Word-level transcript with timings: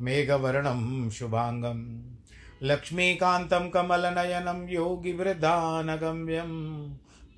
मेघवर्णं 0.00 1.10
शुभाङ्गं 1.10 2.02
लक्ष्मीकान्तं 2.62 3.70
कमलनयनं 3.70 4.68
योगिवृद्धानगम्यं 4.68 6.52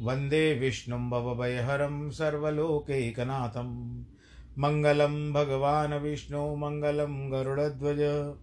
वंदे 0.00 0.54
विष्णुं 0.54 1.10
भवभयहरं 1.10 2.10
सर्वलोकैकनाथं 2.10 4.02
मङ्गलं 4.58 5.32
भगवान् 5.32 5.92
विष्णु, 5.92 6.56
मङ्गलं 6.56 7.32
गरुडध्वज, 7.32 8.34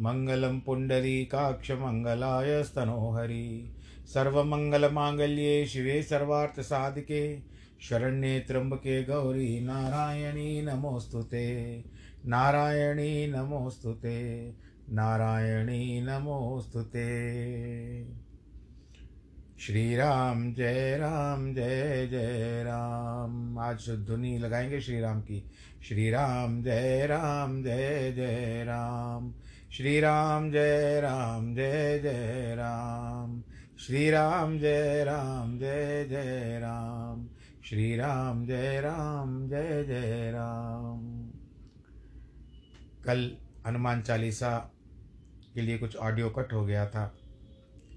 मङ्गलं 0.00 0.60
पुण्डरीकाक्षमङ्गलाय 0.60 2.64
स्तनोहरि। 2.64 3.76
सर्वमङ्गलमाङ्गल्ये 4.06 5.66
शिवे 5.66 6.02
सर्वार्थसाधिके, 6.02 7.42
शरण्ये 7.82 8.40
त्र्यम्बके 8.40 9.04
गौरी 9.04 9.60
नारायणी 9.60 10.62
नमोऽस्तु 10.62 11.22
ते। 11.22 11.84
नारायणी 12.26 13.26
नमोऽस्तु 13.26 13.92
ते। 13.92 14.48
नारायणी 14.90 16.00
नमोऽस्तु 16.00 16.82
ते। 16.82 18.04
श्री 19.58 19.96
राम 19.96 20.54
जय 20.54 20.96
राम, 20.96 21.54
जय 21.54 22.06
जय 22.06 22.62
राम। 22.62 23.58
आज 23.58 23.90
धुनी 23.90 24.38
लगाएँगे 24.38 24.80
श्री 24.80 25.00
राम 25.00 25.20
की। 25.20 25.50
श्री 25.88 26.10
राम 26.10 26.62
जय 26.62 27.06
राम, 27.06 27.62
जय 27.62 28.12
जय 28.16 28.64
राम। 28.64 29.34
श्री 29.72 30.00
राम 30.00 30.50
जय 30.50 31.00
राम, 31.00 31.54
जय 31.54 31.98
जय 31.98 32.54
राम। 32.58 33.42
श्री 33.78 34.10
राम 34.10 34.58
जय 34.58 35.04
राम, 35.04 35.58
जय 35.58 36.06
जय 36.10 36.58
राम। 36.62 37.26
श्री 37.64 37.96
राम 37.96 38.46
जय 38.46 38.80
राम, 38.80 39.48
जय 39.48 39.84
जय 39.84 40.30
राम। 40.30 41.13
कल 43.04 43.36
हनुमान 43.66 44.02
चालीसा 44.02 44.70
के 45.54 45.60
लिए 45.60 45.78
कुछ 45.78 45.96
ऑडियो 45.96 46.30
कट 46.30 46.52
हो 46.52 46.66
गया 46.66 46.86
था। 46.86 47.14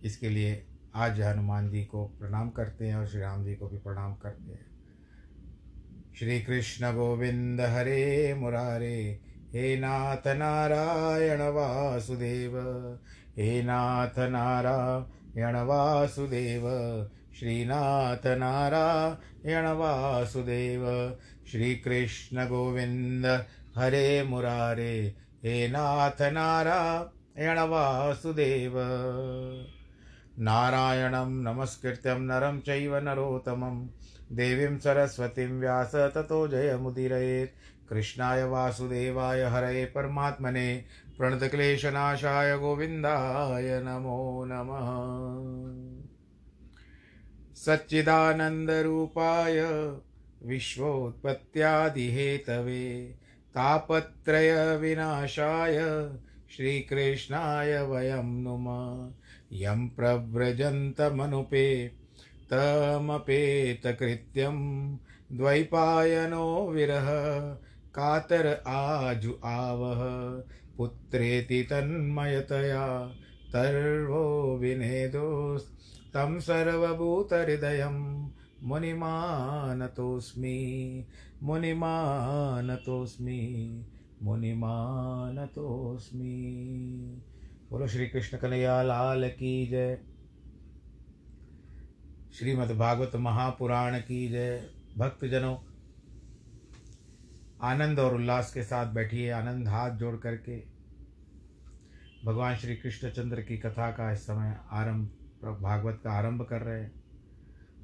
इसके 0.03 0.29
लिए 0.29 0.67
आज 0.95 1.21
हनुमान 1.21 1.69
जी 1.69 1.85
को 1.85 2.05
प्रणाम 2.05 2.49
करते 2.49 2.87
हैं 2.87 2.95
और 2.95 3.07
श्री 3.07 3.21
राम 3.21 3.45
जी 3.45 3.55
को 3.55 3.67
भी 3.67 3.77
प्रणाम 3.77 4.15
करते 4.15 4.51
हैं। 4.51 4.65
श्री 6.19 6.41
कृष्ण 6.41 6.93
गोविंद 6.93 7.61
हरे 7.61 8.33
मुरारे, 8.33 9.19
हे 9.53 9.79
नाथ 9.79 10.27
नारायण 10.27 11.41
वासुदेव, 11.41 12.57
हे 13.37 13.63
नाथ 13.63 14.19
नारायण 14.19 15.55
वासुदेव 15.55 16.63
श्रीनाथ 17.39 18.27
नारायण 18.27 19.67
वासुदेव, 19.67 21.17
श्री 21.47 21.63
श्रीकृष्ण 21.63 22.45
गोविन्द 22.45 23.45
हरे 23.77 24.23
मुरारे, 24.23 25.15
हे 25.43 25.67
नाथ 25.67 26.21
नारायण 26.21 27.59
वासुदेव। 27.59 28.73
नारायणं 30.39 31.43
नमस्कृत्यं 31.43 32.19
नरं 32.19 32.59
चैव 32.59 32.97
नरोत्तमं। 32.97 33.87
देवीं 34.31 34.77
सरस्वतीं 34.77 35.47
व्यास 35.47 35.95
ततो 35.95 36.47
जयमुदीरयेत्। 36.47 37.89
कृष्णाय 37.89 38.43
वासुदेवाय 38.43 39.43
हरये 39.43 39.85
परमात्मने। 39.85 40.85
प्रणतक्लेशनाशाय 41.17 42.57
गोविन्दाय 42.57 43.83
नमो 43.83 44.45
नमः। 44.47 44.87
सच्चिदानन्दरूपाय 47.55 49.91
विश्वोत्पत्त्यादिहेतवे। 50.43 53.16
तापत्रयविनाशाय 53.57 56.09
श्रीकृष्णाय 56.57 57.81
वयं 57.81 58.23
नुम। 58.23 58.67
यं 59.51 59.89
प्रव्रजन्तमनुपे 59.89 61.91
तमपेतकृत्यं 62.51 64.55
द्वैपायनो 65.31 66.67
विरह 66.67 67.07
कातर 67.95 68.63
आजु 68.67 69.33
आवह। 69.45 70.43
पुत्रेति 70.77 71.63
तन्मयतया 71.63 73.11
तर्वो 73.53 74.57
विनेदोस् 74.57 75.63
तं 76.13 76.39
मुनिमानतोऽस्मि 78.63 80.47
मुनिमानतोऽस्मि 81.43 82.67
मुनिमानतोऽस्मि। 84.23 85.41
बोलो 87.69 87.87
श्री 87.87 88.07
कृष्ण 88.07 88.37
कन्हैया, 88.37 88.83
लाल 88.83 89.29
की 89.29 89.67
जय। 89.67 90.01
श्रीमद्भागवत 92.33 93.11
महापुराण 93.15 93.99
की 93.99 94.29
जय। 94.29 94.69
भक्तजनों, 94.97 95.57
आनंद 97.61 97.99
और 97.99 98.15
उल्लास 98.15 98.53
के 98.53 98.63
साथ 98.63 98.93
बैठिए, 98.93 99.29
आनंद 99.29 99.67
हाथ 99.67 99.91
जोड़ 99.91 100.15
करके। 100.15 100.63
भगवान 102.25 102.55
श्री 102.55 102.75
कृष्णचंद्र 102.75 103.41
की 103.41 103.57
कथा 103.57 103.91
का 103.91 104.11
इस 104.11 104.19
समय 104.19 104.57
आरंभ, 104.71 105.07
भागवत 105.43 106.01
का 106.03 106.11
आरंभ 106.11 106.41
कर 106.41 106.61
रहे 106.61 106.81
हैं। 106.81 106.96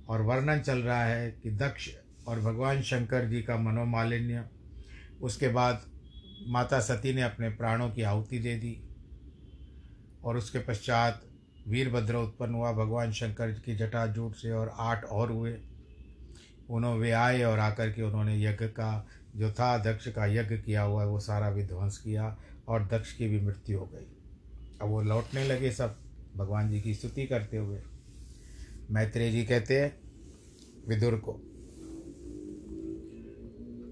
और 0.09 0.21
वर्णन 0.21 0.59
चल 0.59 0.77
रहा 0.77 1.03
है 1.03 1.31
कि 1.31 1.51
दक्ष 1.51 1.89
और 2.27 2.39
भगवान 2.39 2.81
शंकर 2.81 3.25
जी 3.25 3.41
का 3.41 3.57
मनोमालिन्य, 3.57 4.43
उसके 5.21 5.47
बाद 5.47 5.85
माता 6.47 6.79
सती 6.79 7.13
ने 7.13 7.21
अपने 7.21 7.49
प्राणों 7.49 7.89
की 7.89 8.01
आहुति 8.01 8.39
दे 8.39 8.55
दी 8.55 8.83
और 10.23 10.37
उसके 10.37 10.59
पश्चात 10.59 11.21
वीरभद्र 11.67 12.15
उत्पन्न 12.15 12.53
हुआ। 12.53 12.71
भगवान 12.71 13.11
शंकर 13.11 13.51
की 13.51 13.75
जटाजूट 13.75 14.35
से 14.35 14.51
और 14.51 14.75
आठ 14.77 15.03
और 15.03 15.31
हुए। 15.31 15.57
उन्होंने 16.69 16.99
वे 16.99 17.11
आए 17.11 17.43
और 17.43 17.59
आकर 17.59 17.91
के 17.91 18.01
उन्होंने 18.01 18.43
यज्ञ 18.43 18.65
का, 18.65 19.07
जो 19.35 19.51
था 19.51 19.77
दक्ष 19.77 20.07
का 20.07 20.25
यज्ञ 20.25 20.57
किया 20.57 20.81
हुआ 20.81 21.03
वो 21.03 21.19
सारा 21.19 21.49
विध्वंस 21.49 21.97
किया 21.97 22.37
और 22.67 22.85
दक्ष 22.85 23.13
की 23.13 23.27
भी 23.27 23.41
मृत्यु 23.41 23.79
हो 23.79 23.85
गई। 23.85 24.05
अब 24.81 24.87
वो 24.87 25.01
लौटने 25.01 25.45
लगे 25.47 25.71
सब, 25.71 25.97
भगवान 26.37 26.69
जी 26.69 26.81
की 26.81 26.93
स्तुति 26.93 27.25
करते 27.25 27.57
हुए। 27.57 27.79
मैत्रेय 28.91 29.31
जी 29.31 29.43
कहते 29.43 29.81
हैं, 29.81 29.99
विदुर 30.87 31.15
को। 31.15 31.41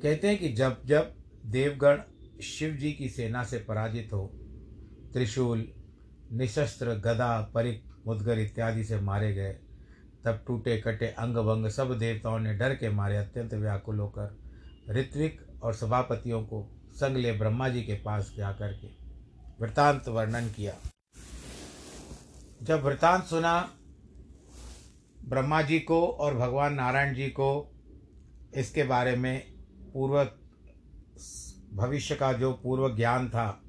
कहते 0.04 0.28
हैं 0.28 0.40
कि 0.40 0.50
जब 0.50 0.86
जब 0.86 1.16
देवगण 1.46 2.00
शिव 2.44 2.76
जी 2.76 2.92
की 2.92 3.10
सेना 3.10 3.44
से 3.44 3.58
पराजित 3.60 4.14
हो, 4.14 4.32
त्रिशूल, 5.14 5.68
निशस्त्र, 6.32 6.96
गदा, 6.96 7.52
परिक 7.54 7.84
मुदगर 8.08 8.40
इत्यादि 8.40 8.84
से 8.84 9.00
मारे 9.00 9.34
गए, 9.34 9.60
तब 10.26 10.44
टूटे 10.48 10.78
कटे 10.78 11.08
अंग 11.08 11.36
भंग 11.36 11.68
सब 11.68 11.98
देवताओं 12.00 12.40
ने 12.40 12.54
डर 12.54 12.76
के 12.76 12.90
मारे 12.90 13.18
अत्यंत 13.18 13.54
व्याकुल 13.54 14.00
होकर 14.00 14.38
ऋत्विक 14.90 15.42
और 15.64 15.74
सभापतियों 15.74 16.44
को 16.44 16.82
संग 16.94 17.18
ले 17.18 17.32
ब्रह्मा 17.32 17.70
जी 17.70 17.82
के 17.82 17.94
पास 17.94 18.34
जा 18.38 18.52
करके 18.52 18.88
वृतांत 19.62 20.08
वर्णन 20.08 20.50
किया। 20.50 20.74
जब 22.64 22.84
वृतांत 22.84 23.24
सुना 23.24 23.74
ब्रह्मा 25.26 25.62
जी 25.62 25.80
को 25.80 26.08
और 26.08 26.36
भगवान 26.36 26.74
नारायण 26.74 27.16
जी 27.16 27.28
को 27.28 27.76
इसके 28.56 28.84
बारे 28.84 29.16
में 29.16 29.40
पूर्व 29.94 30.24
भविष्य 31.74 32.16
का 32.16 32.34
जो 32.34 32.54
पूर्व 32.54 32.96
ज्ञान 32.96 33.30
था 33.30 33.64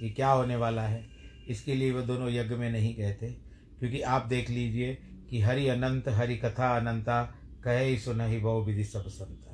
कि 0.00 0.10
क्या 0.10 0.30
होने 0.30 0.56
वाला 0.56 0.82
है, 0.82 1.10
इसके 1.48 1.74
लिए 1.74 1.92
वो 1.92 2.02
दोनों 2.02 2.30
यज्ञ 2.30 2.54
में 2.54 2.72
नहीं 2.72 2.96
गए 2.96 3.14
थे। 3.22 3.32
क्योंकि 3.78 4.00
आप 4.00 4.26
देख 4.26 4.50
लीजिए 4.50 4.94
कि 5.30 5.40
हरि 5.40 5.68
अनंत, 5.68 6.08
हरि 6.08 6.36
कथा 6.36 6.76
अनंता, 6.76 7.34
कहे 7.64 7.84
ही 7.84 7.98
सुन 7.98 8.20
ही 8.20 8.38
बहु 8.38 8.62
विधि 8.62 8.84
सब 8.84 9.08
संता। 9.08 9.50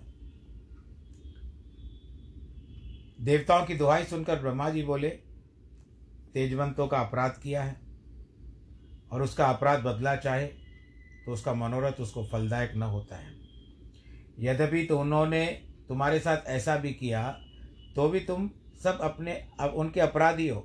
देवताओं 3.20 3.66
की 3.66 3.74
दुहाई 3.74 4.04
सुनकर 4.04 4.36
ब्रह्मा 4.40 4.70
जी 4.70 4.82
बोले, 4.82 5.08
तेजवंतों 6.34 6.88
का 6.88 6.98
अपराध 6.98 7.40
किया 7.42 7.62
है 7.62 7.80
और 9.12 9.22
उसका 9.22 9.46
अपराध 9.46 9.80
बदला 9.80 10.16
चाहे 10.16 10.65
तो 11.26 11.32
उसका 11.32 11.54
मनोरथ 11.54 12.00
उसको 12.00 12.24
फलदायक 12.24 12.74
न 12.76 12.82
होता 12.84 13.16
है। 13.16 13.34
यद्यपि 14.40 14.84
तो 14.84 14.98
उन्होंने 15.00 15.46
तुम्हारे 15.88 16.18
साथ 16.20 16.46
ऐसा 16.48 16.76
भी 16.76 16.92
किया 16.92 17.28
तो 17.96 18.08
भी 18.08 18.20
तुम 18.20 18.50
सब 18.82 18.98
अपने 19.02 19.32
अब 19.60 19.74
उनके 19.74 20.00
अपराधी 20.00 20.48
हो, 20.48 20.60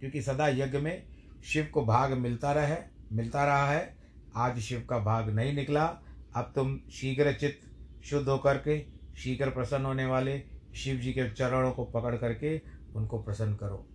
क्योंकि 0.00 0.22
सदा 0.22 0.48
यज्ञ 0.48 0.78
में 0.78 1.06
शिव 1.44 1.68
को 1.74 1.84
भाग 1.86 2.12
मिलता 2.14 2.52
रहे, 2.52 2.76
मिलता 3.12 3.44
रहा 3.44 3.70
है। 3.70 3.96
आज 4.36 4.58
शिव 4.60 4.86
का 4.90 4.98
भाग 4.98 5.28
नहीं 5.30 5.52
निकला। 5.54 5.84
अब 6.36 6.52
तुम 6.54 6.78
शीघ्र 6.92 7.32
चित्त 7.32 8.04
शुद्ध 8.04 8.28
होकर 8.28 8.56
के, 8.58 8.78
शीघ्र 9.16 9.50
प्रसन्न 9.50 9.84
होने 9.84 10.06
वाले 10.06 10.42
शिव 10.74 10.96
जी 10.96 11.12
के 11.12 11.28
चरणों 11.30 11.70
को 11.72 11.84
पकड़ 11.86 12.14
करके 12.16 12.56
उनको 12.94 13.18
प्रसन्न 13.18 13.54
करो। 13.54 13.86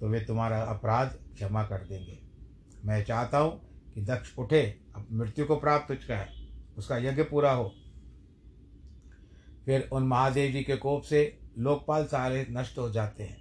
तो 0.00 0.08
वे 0.08 0.20
तुम्हारा 0.20 0.62
अपराध 0.64 1.18
क्षमा 1.34 1.62
कर 1.62 1.84
देंगे। 1.84 2.18
मैं 2.84 3.02
चाहता 3.04 3.38
हूँ 3.38 3.60
कि 4.00 4.06
दक्ष 4.06 4.38
उठे, 4.38 4.80
अब 4.96 5.06
मृत्यु 5.12 5.44
को 5.44 5.56
प्राप्त 5.56 5.88
तुझका 5.88 6.16
है, 6.16 6.28
उसका 6.78 6.98
यज्ञ 6.98 7.22
पूरा 7.22 7.52
हो। 7.52 7.74
फिर 9.66 9.88
उन 9.92 10.02
महादेव 10.02 10.52
जी 10.52 10.62
के 10.62 10.76
कोप 10.76 11.02
से 11.02 11.40
लोकपाल 11.58 12.04
सारे 12.04 12.46
नष्ट 12.50 12.78
हो 12.78 12.90
जाते 12.90 13.22
हैं। 13.22 13.36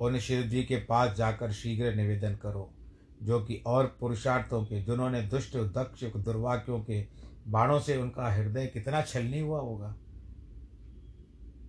उन 0.00 0.18
शिव 0.18 0.42
जी 0.42 0.64
के 0.64 0.76
पास 0.76 1.16
जाकर 1.16 1.52
शीघ्र 1.52 1.94
निवेदन 1.94 2.34
करो, 2.34 2.74
जो 3.22 3.40
कि 3.40 3.62
और 3.66 3.96
पुरुषार्थों 4.00 4.64
के, 4.64 4.82
जिन्होंने 4.82 5.22
दुष्ट, 5.22 5.56
दक्ष 5.56 6.04
दुर्वाक्यों 6.04 6.80
के 6.80 7.06
बाणों 7.48 7.80
से 7.80 7.96
उनका 7.96 8.32
हृदय 8.32 8.66
कितना 8.66 9.02
छलनी 9.02 9.40
हुआ 9.40 9.60
होगा। 9.60 9.96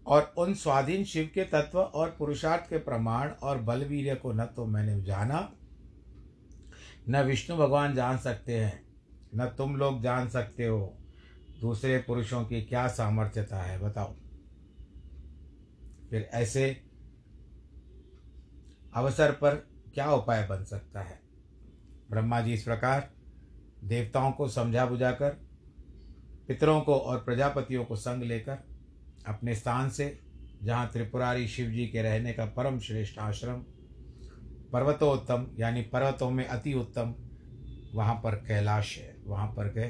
और 0.08 0.34
उन 0.38 0.54
स्वाधीन 0.54 1.04
शिव 1.04 1.32
के 1.34 1.44
तत्व 1.44 1.80
और 1.80 2.16
पुरुषार्थ 2.20 2.70
के 2.70 2.78
प्रमाण 2.78 3.30
और 3.30 3.58
बलवीर्य 3.58 4.16
को 4.16 4.32
न 4.32 4.46
तो 4.46 4.66
मैंने 4.66 5.02
जाना 5.02 5.54
न 7.10 7.24
विष्णु 7.24 7.58
भगवान 7.58 7.96
जान 7.96 8.18
सकते 8.18 8.60
हैं, 8.60 8.86
न 9.36 9.46
तुम 9.46 9.76
लोग 9.76 10.02
जान 10.04 10.30
सकते 10.30 10.66
हो। 10.66 10.98
दूसरे 11.62 11.98
पुरुषों 11.98 12.46
की 12.46 12.62
क्या 12.62 12.88
सामर्थ्यता 12.88 13.58
है, 13.58 13.80
बताओ। 13.80 14.16
फिर 16.10 16.30
ऐसे 16.34 16.84
अवसर 18.94 19.32
पर 19.32 19.56
क्या 19.94 20.12
उपाय 20.12 20.48
बन 20.48 20.64
सकता 20.64 21.02
है? 21.02 21.20
ब्रह्मा 22.10 22.42
जी 22.42 22.54
इस 22.54 22.64
प्रकार 22.64 23.12
देवताओं 23.84 24.32
को 24.32 24.48
समझा 24.48 24.86
बुझाकर 24.86 25.30
पितरों 26.48 26.82
को 26.82 26.96
और 26.96 27.18
प्रजापतियों 27.18 27.86
को 27.86 27.96
संग 27.96 28.24
लेकर, 28.24 28.58
अपने 29.28 29.56
स्थान 29.56 29.90
से, 29.90 30.20
जहाँ 30.64 30.92
त्रिपुरारी 30.92 31.48
शिव 31.48 31.70
जी 31.70 31.88
के 31.88 32.02
रहने 32.02 32.34
का 32.34 32.46
परम 32.46 32.80
श्रेष्ठ 32.80 33.20
आश्रम 33.20 33.66
पर्वतोत्तम, 34.76 35.46
यानी 35.60 35.82
पर्वतों 35.82 36.30
में 36.30 36.46
अति 36.46 36.74
उत्तम, 36.74 37.14
वहाँ 37.94 38.16
पर 38.16 38.36
कैलाश 38.48 38.98
है। 38.98 39.16
वहाँ 39.26 39.48
पर 39.48 39.72
गए, 39.74 39.90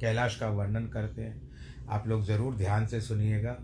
कैलाश 0.00 0.36
का 0.36 0.48
वर्णन 0.48 0.86
करते 0.86 1.22
हैं। 1.22 1.86
आप 1.88 2.08
लोग 2.08 2.24
ज़रूर 2.24 2.56
ध्यान 2.56 2.86
से 2.86 3.00
सुनिएगा। 3.00 3.56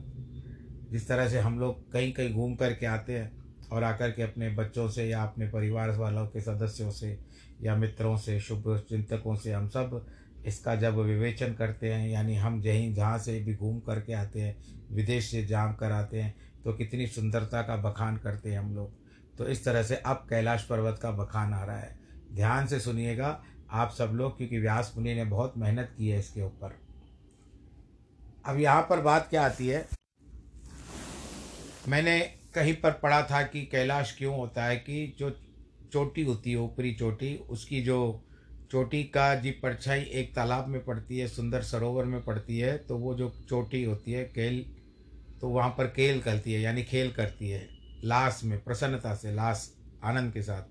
जिस 0.91 1.09
तरह 1.09 1.29
से 1.29 1.39
हम 1.39 1.59
लोग 1.61 1.91
कहीं 1.93 2.13
कहीं 2.13 2.35
घूम 2.35 2.55
कर 2.55 2.73
के 2.73 2.87
आते 2.87 3.19
हैं 3.19 3.31
और 3.73 3.85
आकर 3.85 4.11
के 4.11 4.23
अपने 4.23 4.49
बच्चों 4.51 4.89
से 4.89 5.09
या 5.09 5.23
अपने 5.23 5.49
परिवार 5.49 5.91
वालों 5.91 6.27
के 6.27 6.41
सदस्यों 6.41 6.91
से 6.91 7.19
या 7.63 7.77
मित्रों 7.77 8.17
से, 8.17 8.39
शुभ 8.41 8.79
चिंतकों 8.89 9.35
से 9.37 9.53
हम 9.53 9.69
सब 9.69 10.07
इसका 10.47 10.75
जब 10.77 10.99
विवेचन 10.99 11.55
करते 11.55 11.93
हैं, 11.93 12.09
यानी 12.09 12.37
हम 12.37 12.61
जहीं 12.63 12.95
जहाँ 12.95 13.19
से 13.19 13.39
भी 13.41 13.55
घूम 13.55 13.81
करके 13.81 14.13
आते 14.13 14.41
हैं, 14.41 14.57
विदेश 14.93 15.31
से 15.31 15.45
जाम 15.47 15.75
कर 15.75 15.93
आते 15.93 16.21
हैं 16.21 16.35
तो 16.65 16.73
कितनी 16.73 17.07
सुंदरता 17.09 17.63
का 17.63 17.77
बखान 17.83 18.17
करते 18.17 18.51
हैं 18.51 18.59
हम 18.59 18.75
लोग। 18.75 19.08
तो 19.39 19.47
इस 19.49 19.65
तरह 19.65 19.83
से 19.83 19.97
अब 19.97 20.27
कैलाश 20.31 20.63
पर्वत 20.63 20.99
का 21.03 21.11
बखान 21.11 21.53
आ 21.55 21.65
रहा 21.65 21.79
है। 21.79 21.97
ध्यान 22.33 22.67
से 22.67 22.81
सुनिएगा 22.81 23.41
आप 23.71 23.91
सब 23.91 24.13
लोग, 24.15 24.37
क्योंकि 24.37 24.59
व्यास 24.59 24.93
मुनि 24.97 25.15
ने 25.15 25.25
बहुत 25.25 25.55
मेहनत 25.59 25.95
की 25.99 26.09
है 26.09 26.19
इसके 26.19 26.43
ऊपर। 26.43 26.79
अब 28.47 28.59
यहाँ 28.61 28.83
पर 28.83 29.01
बात 29.01 29.27
क्या 29.31 29.45
आती 29.47 29.69
है? 29.69 29.87
मैंने 31.89 32.21
कहीं 32.55 32.75
पर 32.75 32.91
पढ़ा 32.93 33.23
था 33.23 33.43
कि 33.43 33.65
कैलाश 33.67 34.15
क्यों 34.19 34.37
होता 34.37 34.65
है 34.65 34.77
कि 34.77 35.15
जो 35.19 35.31
चोटी 35.93 36.25
होती 36.25 36.51
है, 36.51 36.57
ऊपरी 36.57 36.93
चोटी, 36.95 37.35
उसकी 37.51 37.81
जो 37.83 38.25
चोटी 38.71 39.03
का 39.05 39.35
जी 39.35 39.51
परछाई 39.53 40.01
एक 40.01 40.35
तालाब 40.35 40.69
में 40.69 40.85
पड़ती 40.85 41.19
है, 41.19 41.29
सुंदर 41.29 41.63
सरोवर 41.63 42.05
में 42.05 42.23
पड़ती 42.25 42.59
है 42.59 42.77
तो 42.79 42.97
वो 42.99 43.15
जो 43.15 43.29
चोटी 43.49 43.83
होती 43.85 44.13
है, 44.13 44.25
केल 44.25 44.65
तो 45.41 45.49
वहाँ 45.49 45.71
पर 45.71 45.87
केल 45.87 46.21
करती 46.21 46.53
है, 46.53 46.61
यानी 46.61 46.83
खेल 46.83 47.11
करती 47.13 47.49
है। 47.51 47.78
लाश 48.05 48.41
में, 48.45 48.65
प्रसन्नता 48.65 49.15
से, 49.15 49.35
लाश 49.35 49.77
आनंद 50.05 50.33
के 50.33 50.43
साथ 50.43 50.63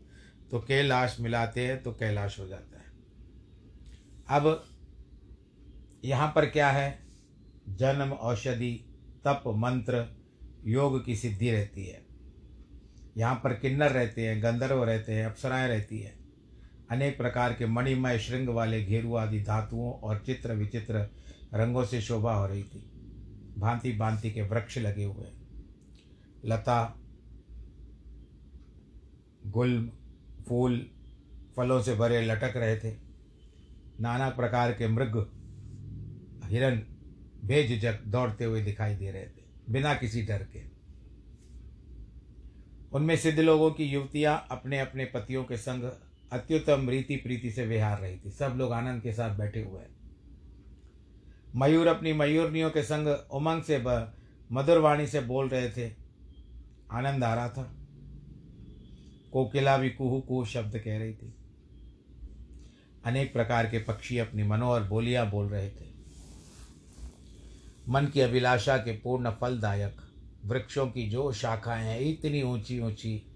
तो 0.51 0.59
कैलाश 0.59 1.17
मिलाते 1.19 1.67
हैं 1.67 1.83
तो 1.83 1.91
कैलाश 1.91 2.39
हो 2.39 2.47
जाता 2.47 2.77
है। 2.77 2.85
अब 4.29 4.65
यहाँ 6.05 6.31
पर 6.35 6.45
क्या 6.45 6.69
है? 6.69 6.99
जन्म, 7.69 8.11
औषधि, 8.11 8.85
तप, 9.25 9.43
मंत्र, 9.47 10.17
योग 10.65 11.05
की 11.05 11.15
सिद्धि 11.15 11.51
रहती 11.51 11.85
है। 11.85 12.05
यहाँ 13.17 13.35
पर 13.35 13.53
किन्नर 13.53 13.91
रहते 13.91 14.27
हैं, 14.27 14.43
गंधर्व 14.43 14.83
रहते 14.83 15.13
हैं, 15.13 15.25
अप्सराएँ 15.25 15.67
रहती 15.67 15.99
हैं। 15.99 16.19
अनेक 16.91 17.17
प्रकार 17.17 17.53
के 17.53 17.65
मणिमय 17.65 18.19
श्रृंग 18.19 18.49
वाले 18.49 18.83
घेरु 18.85 19.15
आदि 19.15 19.41
धातुओं 19.41 19.91
और 19.91 20.23
चित्र 20.25 20.53
विचित्र 20.53 20.95
रंगों 21.53 21.85
से 21.85 22.01
शोभा 22.01 22.33
हो 22.33 22.47
रही 22.47 22.63
थी। 22.63 22.91
भांति 23.57 23.91
भांति 23.91 24.31
के 24.31 24.41
वृक्ष 24.41 24.77
लगे 24.77 25.03
हुए 25.03 25.27
लता 26.45 26.99
गुल 29.47 29.91
फूल 30.47 30.79
फलों 31.57 31.81
से 31.81 31.95
भरे 31.95 32.21
लटक 32.21 32.53
रहे 32.55 32.77
थे। 32.79 32.95
नाना 34.01 34.29
प्रकार 34.29 34.71
के 34.73 34.87
मृग, 34.87 35.17
हिरण, 36.45 36.81
बेझिझक 37.45 38.03
दौड़ते 38.07 38.45
हुए 38.45 38.61
दिखाई 38.61 38.95
दे 38.95 39.11
रहे 39.11 39.25
थे, 39.25 39.43
बिना 39.69 39.93
किसी 39.93 40.21
डर 40.21 40.43
के। 40.53 40.63
उनमें 42.93 43.15
सिद्ध 43.15 43.39
लोगों 43.39 43.71
की 43.71 43.83
युवतियाँ 43.83 44.47
अपने 44.51 44.79
अपने 44.79 45.05
पतियों 45.05 45.43
के 45.43 45.57
संग 45.57 45.83
अत्युत्तम 46.31 46.89
रीति 46.89 47.15
प्रीति 47.15 47.51
से 47.51 47.65
विहार 47.65 47.99
रही 47.99 48.17
थी। 48.17 48.31
सब 48.31 48.53
लोग 48.57 48.71
आनंद 48.71 49.01
के 49.01 49.11
साथ 49.11 49.37
बैठे 49.37 49.61
हुए 49.61 49.79
हैं। 49.79 49.95
मयूर 51.55 51.87
अपनी 51.87 52.13
मयूरनियों 52.13 52.69
के 52.69 52.83
संग 52.83 53.07
उमंग 53.31 53.63
से 53.63 53.77
मधुर 54.51 54.77
वाणी 54.77 55.07
से 55.07 55.21
बोल 55.21 55.49
रहे 55.49 55.69
थे। 55.69 55.91
आनंद 56.91 57.23
आ 57.23 57.33
रहा 57.33 57.49
था। 57.49 57.76
कोकिला 59.33 59.77
भी 59.77 59.89
कुहू 59.89 60.21
कुहू 60.21 60.45
शब्द 60.45 60.79
कह 60.79 60.97
रही 60.97 61.13
थी। 61.13 61.35
अनेक 63.05 63.33
प्रकार 63.33 63.65
के 63.65 63.79
पक्षी 63.79 64.17
अपनी 64.17 64.43
मनोहर 64.43 64.83
बोलियाँ 64.83 65.29
बोल 65.29 65.47
रहे 65.47 65.69
थे। 65.69 65.87
मन 67.89 68.05
की 68.05 68.21
अभिलाषा 68.21 68.77
के 68.77 68.91
पूर्ण 68.91 69.31
फलदायक 69.31 69.97
वृक्षों 70.45 70.87
की 70.87 71.09
जो 71.09 71.31
शाखाएँ 71.31 71.85
हैं, 71.85 71.99
इतनी 71.99 72.41
ऊँची 72.41 72.79
ऊँची 72.79 73.31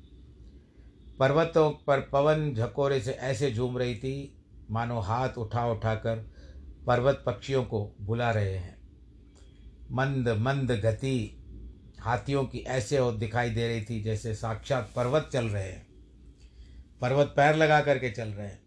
पर्वतों 1.19 1.71
पर 1.71 2.00
पवन 2.00 2.53
झकोरे 2.55 3.01
से 3.01 3.12
ऐसे 3.12 3.51
झूम 3.51 3.77
रही 3.77 3.95
थी, 3.95 4.43
मानो 4.71 5.00
हाथ 5.00 5.29
उठा 5.29 5.67
उठाकर 5.67 6.31
पर्वत 6.88 7.24
पक्षियों 7.25 7.63
को 7.63 7.95
बुला 8.01 8.31
रहे 8.31 8.57
हैं। 8.57 8.77
मंद 9.91 10.29
मंद 10.29 10.71
गति 10.71 11.40
हाथियों 12.01 12.46
की 12.46 12.60
ऐसे 12.60 12.98
और 12.98 13.17
दिखाई 13.17 13.50
दे 13.50 13.67
रही 13.67 13.81
थी 13.81 14.03
जैसे 14.03 14.36
साक्षात 14.36 14.93
पर्वत 14.96 15.29
चल 15.34 15.46
रहे 15.46 15.72
हैं। 15.72 15.88
पर्वत 17.01 17.34
पैर 17.36 17.55
लगा 17.55 17.81
करके 17.81 18.10
चल 18.10 18.27
रहे 18.27 18.48
हैं। 18.48 18.62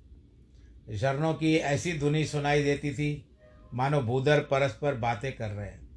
झरनों 0.96 1.34
की 1.34 1.56
ऐसी 1.56 1.98
धुनी 1.98 2.24
सुनाई 2.24 2.62
देती 2.62 2.94
थी, 2.94 3.36
मानो 3.74 4.00
भूधर 4.00 4.40
परस्पर 4.40 4.94
बातें 4.94 5.36
कर 5.36 5.50
रहे 5.50 5.66
हैं। 5.66 5.88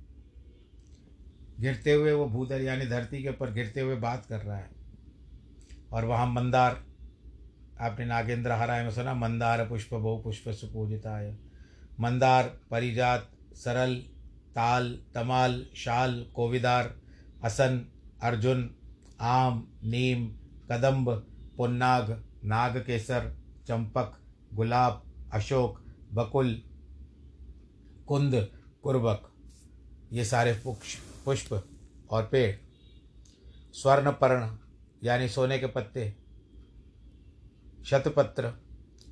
गिरते 1.59 1.93
हुए 1.93 2.11
वो 2.11 2.25
भूधर 2.25 2.61
यानी 2.61 2.85
धरती 2.85 3.23
के 3.23 3.29
ऊपर 3.29 3.53
गिरते 3.53 3.81
हुए 3.81 3.95
बात 3.95 4.25
कर 4.25 4.39
रहा 4.39 4.57
है। 4.57 4.69
और 5.91 6.05
वहाँ 6.05 6.27
मंदार, 6.27 6.83
आपने 7.79 8.05
नागेंद्र 8.05 8.51
हराय 8.51 8.83
में 8.83 8.91
सुना, 8.91 9.13
मंदार 9.13 9.67
पुष्प 9.67 9.93
बहु 9.93 10.17
पुष्प 10.17 10.49
सुपूजिताय। 10.49 11.35
मंदार, 11.99 12.43
परिजात, 12.71 13.31
सरल, 13.53 13.95
ताल, 14.55 14.99
तमाल, 15.15 15.65
शाल, 15.75 16.31
कोविदार 16.35 17.06
असन 17.43 17.85
अर्जुन, 18.21 18.75
आम, 19.21 19.67
नीम, 19.83 20.27
कदम्ब, 20.71 21.27
पुन्नाग 21.57 22.23
नाग 22.43 22.77
केसर 22.77 23.37
चंपक, 23.67 24.19
गुलाब, 24.53 25.03
अशोक, 25.33 25.85
बकुल, 26.13 26.61
कुंद, 28.07 28.49
कुर्बक। 28.83 29.31
ये 30.13 30.25
सारे 30.25 30.61
पुष्प 31.25 31.69
और 32.09 32.25
पेड़। 32.25 32.55
स्वर्णपर्ण, 33.73 34.57
यानी 35.03 35.29
सोने 35.29 35.59
के 35.59 35.67
पत्ते। 35.67 36.15
शतपत्र, 37.85 38.53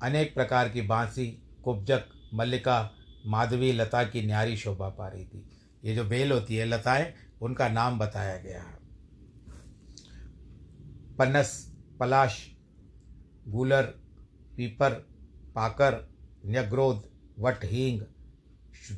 अनेक 0.02 0.34
प्रकार 0.34 0.68
की 0.68 0.82
बांसी, 0.82 1.42
कुब्जक, 1.64 2.04
मल्लिका, 2.34 2.90
माधवी, 3.26 3.72
लता 3.72 4.04
की 4.04 4.26
न्यारी 4.26 4.56
शोभा 4.56 4.88
पा 4.88 5.08
रही 5.08 5.24
थी। 5.24 5.48
ये 5.84 5.94
जो 5.94 6.04
बेल 6.04 6.32
होती 6.32 6.56
है, 6.56 6.66
लताएँ 6.66 7.14
उनका 7.42 7.68
नाम 7.68 7.98
बताया 7.98 8.36
गया 8.36 8.62
है। 8.62 8.78
पनस, 11.16 11.76
पलाश, 12.00 12.50
गूलर, 13.48 13.82
पीपर, 14.56 14.90
पाकर, 15.54 16.08
न्यग्रोध 16.46 17.08
वट 17.38 17.64
हींग 17.64 18.00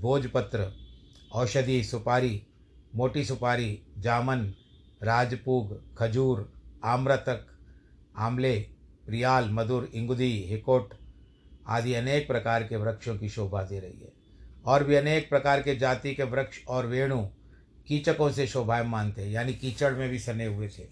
भोजपत्र, 0.00 0.73
औषधि 1.33 1.85
सुपारी, 1.85 2.47
मोटी 2.95 3.25
सुपारी, 3.25 3.83
जामन, 3.99 4.54
राजपूग, 5.02 5.97
खजूर, 5.97 6.52
आम्रतक, 6.85 7.47
आमले 8.16 8.71
रियाल 9.09 9.50
मधुर, 9.50 9.85
इंगुदी, 9.85 10.45
हिकोट 10.49 10.95
आदि 11.66 11.95
अनेक 11.95 12.26
प्रकार 12.26 12.62
के 12.62 12.76
वृक्षों 12.76 13.18
की 13.18 13.28
शोभा 13.28 13.62
दे 13.62 13.80
रही 13.80 14.00
है। 14.00 14.12
और 14.66 14.85
भी 14.85 14.95
अनेक 14.95 15.28
प्रकार 15.28 15.62
के 15.62 15.76
जाति 15.76 16.14
के 16.14 16.23
वृक्ष 16.23 16.64
और 16.66 16.87
वेणु 16.87 17.26
कीचकों 17.88 18.30
से 18.30 18.47
शोभायमान 18.47 19.12
थे 19.12 19.30
यानी 19.30 19.52
कीचड़ 19.54 19.92
में 19.95 20.09
भी 20.11 20.18
सने 20.18 20.47
हुए 20.47 20.68
थे। 20.68 20.83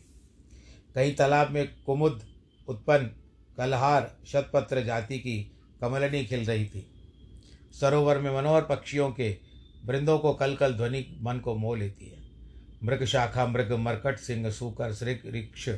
कहीं 0.95 1.15
तालाब 1.15 1.51
में 1.51 1.67
कुमुद 1.87 2.23
उत्पन्न 2.69 3.11
कलहार 3.59 4.11
शतपत्र 4.27 4.85
जाति 4.85 5.19
की 5.19 5.39
कमलनी 5.81 6.25
खिल 6.25 6.45
रही 6.45 6.65
थी। 6.65 6.87
सरोवर 7.81 8.19
में 8.19 8.31
मनोहर 8.31 8.63
पक्षियों 8.63 9.11
के 9.11 9.37
वृंदों 9.85 10.19
को 10.19 10.33
कल 10.33 10.55
कल 10.57 10.73
ध्वनि 10.73 11.05
मन 11.21 11.39
को 11.39 11.55
मोह 11.55 11.77
लेती 11.79 12.07
है। 12.07 12.25
मृग 12.85 13.05
शाखा, 13.05 13.47
मृग 13.47 13.73
मरकट, 13.73 14.19
सिंह 14.19 14.51
सूकर 14.51 14.95
श्रिक 14.95 15.23
रिक्ष 15.27 15.69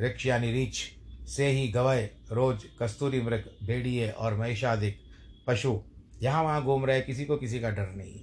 रिक्ष 0.00 0.26
यानी 0.26 0.52
रीछ 0.52 0.82
से 1.28 1.46
ही 1.46 1.68
गवय, 1.68 2.10
रोज, 2.32 2.64
कस्तूरी 2.80 3.20
मृग, 3.20 3.44
भेड़िए 3.62 4.10
और 4.10 4.36
महिषादिक 4.36 4.98
पशु, 5.46 5.80
यहाँ 6.22 6.42
वहाँ 6.42 6.64
घूम 6.64 6.84
रहे 6.84 7.00
किसी 7.00 7.24
को 7.24 7.36
किसी 7.36 7.60
का 7.60 7.70
डर 7.70 7.94
नहीं। 7.96 8.20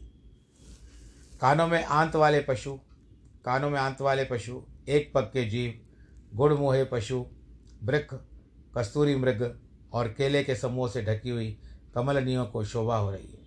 कानों 1.46 1.68
में 1.68 1.84
आंत 1.86 2.16
वाले 2.16 2.40
पशु, 2.40 2.72
कानों 3.46 3.70
में 3.70 3.80
आंत 3.80 4.00
वाले 4.02 4.24
पशु, 4.24 4.62
एक 4.90 5.12
पग 5.16 5.24
के 5.24 5.44
जीव, 5.46 5.74
गुड़ 6.34 6.54
मुहे 6.54 6.84
पशु 6.84 7.18
वृक्ष 7.84 8.16
कस्तूरी 8.78 9.16
मृग 9.16 9.44
और 9.94 10.08
केले 10.08 10.44
के 10.44 10.56
समूह 10.56 10.90
से 10.90 11.04
ढकी 11.04 11.30
हुई 11.30 11.58
कमलनियों 11.96 12.46
को 12.46 12.64
शोभा 12.66 12.98
हो 12.98 13.12
रही 13.12 13.28
है। 13.28 13.44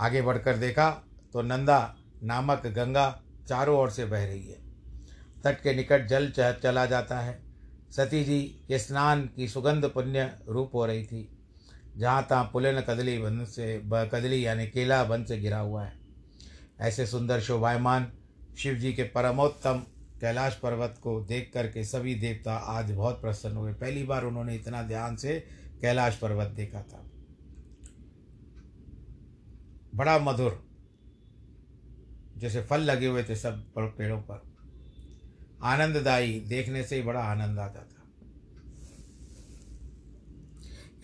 आगे 0.00 0.22
बढ़कर 0.22 0.56
देखा 0.56 0.88
तो 1.32 1.42
नंदा 1.42 1.78
नामक 2.22 2.66
गंगा 2.66 3.06
चारों 3.48 3.78
ओर 3.78 3.90
से 3.90 4.04
बह 4.06 4.24
रही 4.24 4.46
है। 4.48 4.58
तट 5.44 5.62
के 5.62 5.74
निकट 5.74 6.06
जल 6.06 6.32
चला 6.38 6.86
जाता 6.86 7.20
है। 7.20 7.40
सती 7.90 8.24
जी 8.24 8.42
के 8.68 8.78
स्नान 8.78 9.30
की 9.36 9.48
सुगंध 9.48 9.90
पुण्य 9.90 10.30
रूप 10.48 10.74
हो 10.74 10.86
रही 10.86 11.04
थी, 11.04 11.28
जहाँ 11.96 12.26
तहाँ 12.30 12.50
पुलिन 12.52 12.80
कदली 12.80 13.18
बन 13.18 13.44
से 13.44 13.80
कदली 13.84 14.46
यानी 14.46 14.66
केला 14.66 15.04
बन 15.04 15.24
से 15.24 15.40
गिरा 15.40 15.58
हुआ 15.58 15.84
है। 15.84 16.00
ऐसे 16.82 17.06
सुंदर 17.06 17.40
शोभायमान 17.40 18.10
शिव 18.58 18.74
जी 18.74 18.92
के 18.92 19.02
परमोत्तम 19.02 19.82
कैलाश 20.20 20.54
पर्वत 20.54 20.98
को 21.02 21.20
देख 21.20 21.50
करके 21.54 21.84
सभी 21.84 22.14
देवता 22.14 22.54
आज 22.54 22.90
बहुत 22.90 23.20
प्रसन्न 23.20 23.56
हुए। 23.56 23.72
पहली 23.74 24.02
बार 24.02 24.24
उन्होंने 24.24 24.54
इतना 24.56 24.82
ध्यान 24.82 25.16
से 25.16 25.38
कैलाश 25.82 26.16
पर्वत 26.16 26.48
देखा 26.48 26.82
था। 26.82 27.04
बड़ा 29.94 30.18
मधुर, 30.18 30.62
जैसे 32.36 32.62
फल 32.62 32.80
लगे 32.80 33.06
हुए 33.06 33.24
थे 33.24 33.36
सब 33.36 33.64
पेड़ों 33.78 34.20
पर। 34.20 34.42
आनंददायी, 35.62 36.40
देखने 36.40 36.84
से 36.84 36.96
ही 36.96 37.02
बड़ा 37.02 37.20
आनंद 37.20 37.58
आता 37.58 37.80
था। 37.80 38.02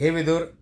हे 0.00 0.10
विदुर 0.10 0.57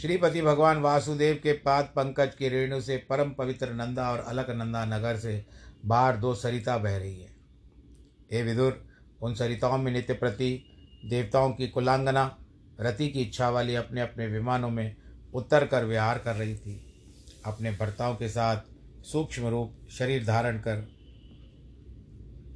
श्रीपति 0.00 0.42
भगवान 0.42 0.78
वासुदेव 0.78 1.40
के 1.42 1.52
पाद 1.52 1.84
पंकज 1.84 2.34
की 2.34 2.48
रेणु 2.48 2.80
से 2.80 2.96
परम 2.96 3.30
पवित्र 3.30 3.72
नंदा 3.72 4.10
और 4.10 4.18
अलक 4.18 4.50
नंदा 4.50 4.84
नगर 4.84 5.16
से 5.16 5.46
बाहर 5.84 6.16
दो 6.16 6.34
सरिता 6.34 6.78
बह 6.78 6.96
रही 6.96 7.20
है। 7.20 7.30
हे 8.32 8.42
विदुर, 8.42 8.86
उन 9.22 9.34
सरिताओं 9.34 9.78
में 9.78 9.92
नित्य 9.92 10.14
प्रति, 10.14 10.64
देवताओं 11.04 11.50
की 11.50 11.68
कुलांगना, 11.68 12.38
रति 12.80 13.08
की 13.08 13.20
इच्छा 13.20 13.50
वाली 13.50 13.74
अपने 13.74 14.00
अपने 14.00 14.26
विमानों 14.26 14.70
में 14.70 14.96
उतर 15.34 15.66
कर 15.66 15.84
विहार 15.84 16.18
कर 16.18 16.34
रही 16.34 16.56
थी। 16.56 16.92
अपने 17.46 17.70
भर्ताओं 17.70 18.14
के 18.14 18.28
साथ 18.28 18.56
सूक्ष्म 19.04 19.46
रूप 19.46 19.86
शरीर 19.90 20.24
धारण 20.24 20.58
कर 20.58 20.88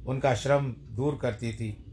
उनका 0.07 0.35
श्रम 0.35 0.75
दूर 0.77 1.19
करती 1.21 1.53
थी। 1.53 1.85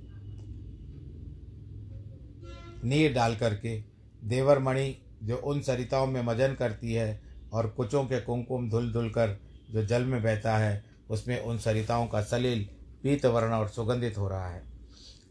नीर 2.85 3.13
डाल 3.13 3.37
करके 3.37 3.85
देवरमणि 4.25 5.05
जो 5.23 5.37
उन 5.37 5.61
सरिताओं 5.61 6.07
में 6.07 6.23
मजन 6.23 6.55
करती 6.55 6.93
है 6.93 7.21
और 7.53 7.67
कुचों 7.67 8.05
के 8.05 8.21
कुमकुम 8.21 8.71
धुल 8.71 8.93
धुल 8.93 9.09
कर 9.11 9.39
जो 9.71 9.85
जल 9.85 10.05
में 10.05 10.23
बहता 10.23 10.57
है, 10.59 10.85
उसमें 11.11 11.41
उन 11.41 11.59
सरिताओं 11.59 12.07
का 12.07 12.23
सलील 12.23 12.65
पीत 13.03 13.27
वर्ण 13.27 13.53
और 13.53 13.69
सुगंधित 13.69 14.19
हो 14.19 14.29
रहा 14.29 14.49
है। 14.49 14.63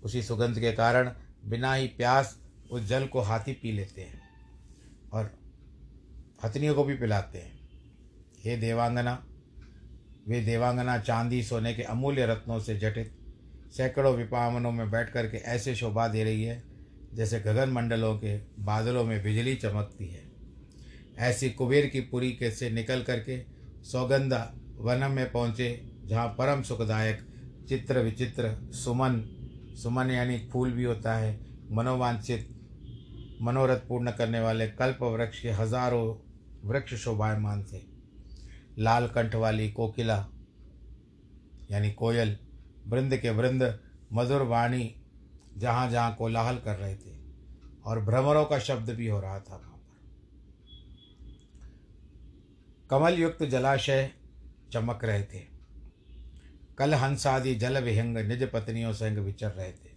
उसी 0.03 0.23
सुगंध 0.23 0.59
के 0.59 0.71
कारण 0.71 1.11
बिना 1.45 1.73
ही 1.73 1.87
प्यास 1.87 2.37
उस 2.71 2.87
जल 2.87 3.07
को 3.07 3.21
हाथी 3.21 3.53
पी 3.53 3.71
लेते 3.71 4.01
हैं 4.01 4.21
और 5.13 5.31
हथनियों 6.43 6.75
को 6.75 6.83
भी 6.83 6.95
पिलाते 6.95 7.37
हैं। 7.37 7.59
हे 8.45 8.57
देवांगना, 8.57 9.25
वे 10.27 10.41
देवांगना 10.41 10.97
चांदी 10.97 11.43
सोने 11.43 11.73
के 11.73 11.83
अमूल्य 11.83 12.25
रत्नों 12.25 12.59
से 12.59 12.77
जटित 12.77 13.13
सैकड़ों 13.77 14.15
विपावनों 14.15 14.71
में 14.71 14.91
बैठ 14.91 15.09
कर 15.09 15.27
के 15.27 15.37
ऐसे 15.37 15.75
शोभा 15.75 16.07
दे 16.07 16.23
रही 16.23 16.43
है 16.43 16.63
जैसे 17.17 17.39
गगन 17.39 17.69
मंडलों 17.69 18.13
के 18.17 18.37
बादलों 18.63 19.03
में 19.03 19.21
बिजली 19.23 19.55
चमकती 19.55 20.07
है। 20.07 20.25
ऐसी 21.19 21.49
कुबेर 21.49 21.85
की 21.85 21.99
पुरी 22.01 22.31
के 22.31 22.51
से 22.51 22.69
निकल 22.69 23.01
करके 23.01 23.39
सौगंधा 23.83 24.41
वनम 24.79 25.11
में 25.11 25.31
पहुँचे, 25.31 25.69
जहाँ 26.05 26.27
परम 26.29 26.61
सुखदायक 26.61 27.25
चित्र 27.69 27.99
विचित्र 27.99 28.51
सुमन 28.73 29.23
सुमन 29.77 30.11
यानी 30.11 30.37
फूल 30.51 30.71
भी 30.71 30.83
होता 30.83 31.15
है, 31.15 31.39
मनोवांछित 31.71 32.47
मनोरथ 33.41 33.87
पूर्ण 33.87 34.11
करने 34.11 34.39
वाले 34.39 34.67
कल्प 34.69 35.01
वृक्ष 35.03 35.39
के 35.39 35.49
हज़ारों 35.51 36.05
वृक्ष 36.63 36.93
शोभायमान 36.95 37.63
थे। 37.63 37.81
लाल 38.79 39.07
कंठ 39.07 39.35
वाली 39.35 39.69
कोकिला, 39.71 40.25
यानी 41.71 41.91
कोयल, 41.91 42.37
वृंद 42.87 43.17
के 43.17 43.29
वृंद, 43.29 43.63
मधुर 44.13 44.41
वाणी 44.43 44.83
जहाँ 45.57 45.89
जहाँ 45.91 46.15
कोलाहल 46.15 46.57
कर 46.57 46.75
रहे 46.75 46.95
थे, 46.95 47.15
और 47.85 48.01
भ्रमरों 48.01 48.45
का 48.45 48.59
शब्द 48.59 48.89
भी 48.89 49.07
हो 49.07 49.19
रहा 49.19 49.39
था 49.39 49.55
वहाँ 49.55 49.77
पर। 49.77 49.95
कमल 52.89 53.13
युक्त 53.13 53.43
जलाशय 53.43 54.09
चमक 54.71 55.03
रहे 55.03 55.23
थे। 55.23 55.39
कल 56.77 56.93
हंसादि 56.93 57.55
जल 57.55 57.83
विहंग 57.83 58.17
निज 58.17 58.43
पत्नियों 58.43 58.93
संग 58.93 59.17
विचर 59.17 59.49
रहे 59.49 59.71
थे। 59.71 59.95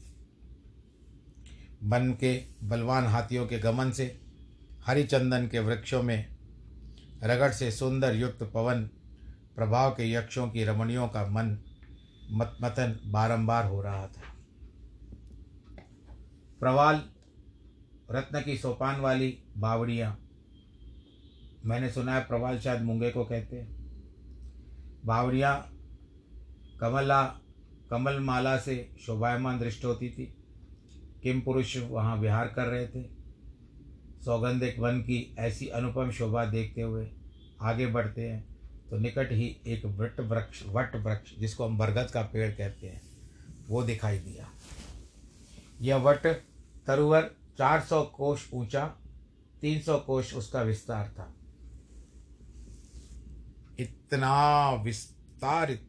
वन 1.82 2.12
के 2.12 2.32
बलवान 2.62 3.06
हाथियों 3.06 3.46
के 3.46 3.58
गमन 3.58 3.90
से, 3.90 4.20
हरिचंदन 4.86 5.46
के 5.46 5.58
वृक्षों 5.58 6.02
में 6.02 6.36
रगड़ 7.22 7.50
से 7.52 7.70
सुंदर 7.70 8.16
युक्त 8.16 8.50
पवन, 8.54 8.82
प्रभाव 9.56 9.90
के 9.90 10.10
यक्षों 10.12 10.48
की 10.48 10.64
रमणियों 10.64 11.08
का 11.08 11.26
मन 11.26 11.58
मतमथन 12.32 13.00
बारंबार 13.06 13.66
हो 13.66 13.80
रहा 13.82 14.06
था। 14.06 14.29
प्रवाल, 16.60 17.02
रत्न 18.10 18.40
की 18.40 18.56
सोपान 18.56 19.00
वाली 19.00 19.38
बावड़ियाँ। 19.58 20.28
मैंने 21.64 21.90
सुना 21.90 22.14
है 22.14 22.24
प्रवाल 22.24 22.58
शायद 22.58 22.82
मूँगे 22.82 23.10
को 23.10 23.24
कहते 23.24 23.56
हैं। 23.56 23.68
बावड़ियाँ 25.04 25.76
कमला 26.80 27.22
कमल 27.90 28.20
माला 28.20 28.56
से 28.58 28.96
शोभायमान 29.00 29.58
दृष्ट 29.58 29.84
होती 29.84 30.10
थी। 30.10 30.34
किम 31.22 31.40
पुरुष 31.40 31.76
वहाँ 31.76 32.16
विहार 32.16 32.48
कर 32.48 32.66
रहे 32.66 32.86
थे? 32.86 33.02
सौगंधिक 34.24 34.78
वन 34.78 35.00
की 35.00 35.34
ऐसी 35.38 35.68
अनुपम 35.68 36.10
शोभा 36.10 36.44
देखते 36.44 36.80
हुए 36.80 37.10
आगे 37.60 37.86
बढ़ते 37.86 38.28
हैं। 38.28 38.44
तो 38.90 38.98
निकट 38.98 39.32
ही 39.32 39.56
एक 39.66 39.86
वट 39.86 40.20
वृक्ष 40.20 40.62
वट 40.66 40.96
वृक्ष, 40.96 41.38
जिसको 41.38 41.64
हम 41.64 41.78
बरगद 41.78 42.10
का 42.10 42.22
पेड़ 42.22 42.52
कहते 42.52 42.86
हैं, 42.86 43.02
वो 43.68 43.82
दिखाई 43.82 44.18
दिया। 44.18 44.48
यह 45.80 45.96
वट 45.96 46.46
तरुवर 46.86 47.30
चार 47.58 47.80
सौ 47.80 48.02
कोष 48.14 48.46
ऊँचा, 48.54 48.86
तीन 49.62 49.80
सौ 49.80 49.98
कोष 49.98 50.34
उसका 50.34 50.62
विस्तार 50.62 51.08
था। 51.08 51.34
इतना 53.78 54.70
विस्तारित 54.84 55.86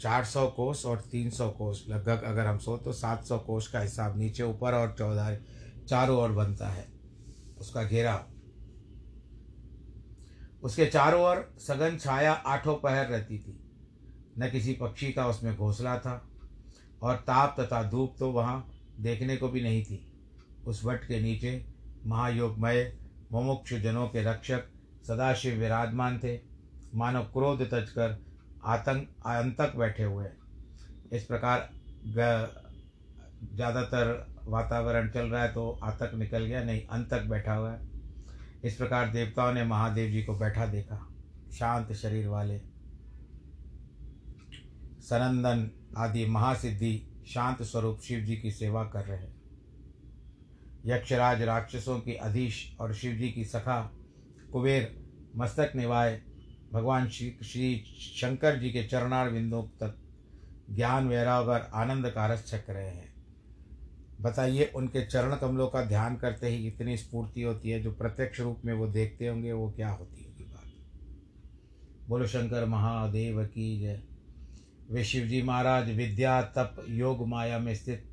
चार 0.00 0.24
सौ 0.24 0.46
कोष 0.46 0.84
और 0.86 1.00
तीन 1.10 1.30
सौ 1.30 1.48
कोष 1.50 1.80
लगभग 1.88 2.22
अगर 2.22 2.46
हम 2.46 2.58
सो 2.58 2.76
तो 2.76 2.92
सात 2.92 3.24
सौ 3.24 3.38
कोष 3.38 3.66
का 3.66 3.80
हिसाब 3.80 4.18
नीचे, 4.18 4.42
ऊपर 4.42 4.74
और 4.74 4.94
चौदह 4.98 5.36
चारों 5.88 6.18
ओर 6.18 6.32
बनता 6.32 6.68
है, 6.68 6.86
उसका 7.58 7.82
घेरा 7.84 8.24
उसके 10.62 10.86
चारों 10.86 11.22
ओर 11.22 11.48
सघन 11.60 11.96
छाया 11.98 12.32
आठों 12.32 12.74
पहर 12.74 13.06
रहती 13.06 13.38
थी, 13.38 13.58
न 14.38 14.48
किसी 14.50 14.72
पक्षी 14.72 15.12
का 15.12 15.26
उसमें 15.28 15.56
घोंसला 15.56 15.98
था, 15.98 16.22
और 17.02 17.16
ताप 17.16 17.56
तथा 17.60 17.82
धूप 17.82 18.14
तो 18.18 18.30
वहाँ 18.32 18.58
देखने 18.98 19.36
को 19.36 19.48
भी 19.48 19.60
नहीं 19.62 19.82
थी। 19.84 20.04
उस 20.66 20.84
वट 20.84 21.04
के 21.04 21.20
नीचे 21.20 21.64
महायोगमय 22.06 22.92
मुमुक्षु 23.32 23.78
जनों 23.78 24.06
के 24.08 24.22
रक्षक 24.24 24.64
सदाशिव 25.06 25.54
विराजमान 25.54 26.18
थे। 26.18 26.38
मानो 26.94 27.22
क्रोध 27.32 27.62
तजकर 27.64 28.16
आतंक 28.66 29.08
अंतक 29.26 29.76
बैठे 29.76 30.02
हुए 30.04 30.26
इस 31.12 31.24
प्रकार 31.24 31.68
ज़्यादातर 33.46 34.12
वातावरण 34.46 35.08
चल 35.10 35.26
रहा 35.26 35.42
है 35.42 35.52
तो 35.52 35.70
आतक 35.82 36.14
निकल 36.14 36.44
गया, 36.44 36.62
नहीं, 36.64 36.82
अंतक 36.82 37.24
बैठा 37.24 37.54
हुआ 37.54 37.72
है। 37.72 37.80
इस 38.64 38.76
प्रकार 38.76 39.08
देवताओं 39.10 39.52
ने 39.52 39.64
महादेव 39.64 40.10
जी 40.10 40.22
को 40.22 40.34
बैठा 40.34 40.66
देखा। 40.66 40.96
शांत 41.52 41.92
शरीर 41.94 42.28
वाले, 42.28 42.58
सनंदन 45.00 45.70
आदि 45.96 46.24
महासिद्धि 46.26 46.92
शांत 47.26 47.62
स्वरूप 47.62 48.00
शिव 48.00 48.20
जी 48.20 48.36
की 48.36 48.50
सेवा 48.50 48.84
कर 48.84 49.04
रहे 49.04 49.18
हैं। 49.18 49.34
यक्षराज 50.86 51.42
राक्षसों 51.42 52.00
की 52.00 52.14
अधीश 52.14 52.76
और 52.80 52.94
शिव 52.94 53.12
जी 53.12 53.28
की 53.28 53.44
सखा 53.44 53.92
कुबेर 54.52 55.04
मस्तक 55.36 55.72
निवाय 55.76 56.22
भगवान 56.72 57.08
श्री 57.08 57.38
श्री 57.42 57.84
शंकर 58.16 58.60
जी 58.60 58.70
के 58.70 58.84
चरणार 58.84 59.30
बिंदु 59.30 59.62
तक 59.62 59.98
ज्ञान, 60.70 61.08
वैराग 61.08 61.48
और 61.48 61.70
आनंद 61.74 62.10
का 62.10 62.26
रस 62.26 62.46
छक 62.46 62.70
रहे 62.70 62.88
हैं। 62.88 63.14
बताइए, 64.20 64.72
उनके 64.74 65.06
चरण 65.06 65.36
कमलों 65.36 65.68
का 65.68 65.84
ध्यान 65.84 66.16
करते 66.16 66.48
ही 66.48 66.68
इतनी 66.68 66.96
स्फूर्ति 66.96 67.42
होती 67.42 67.70
है 67.70 67.82
जो 67.82 67.92
प्रत्यक्ष 67.92 68.40
रूप 68.40 68.62
में 68.64 68.72
वो 68.72 68.86
देखते 68.86 69.26
होंगे, 69.26 69.52
वो 69.52 69.70
क्या 69.70 69.90
होती 69.90 70.24
होगी 70.24 70.44
बात? 70.44 70.72
बोलो, 72.08 72.26
शंकर 72.26 72.64
महादेव 72.64 73.46
की 73.46 73.80
जय। 73.80 74.02
वे 74.90 75.04
शिव 75.04 75.26
जी 75.26 75.42
महाराज 75.42 75.90
विद्या 75.90 76.42
तप 76.42 76.86
योग 76.88 77.28
माया 77.28 77.58
में 77.58 77.74
स्थित 77.74 78.08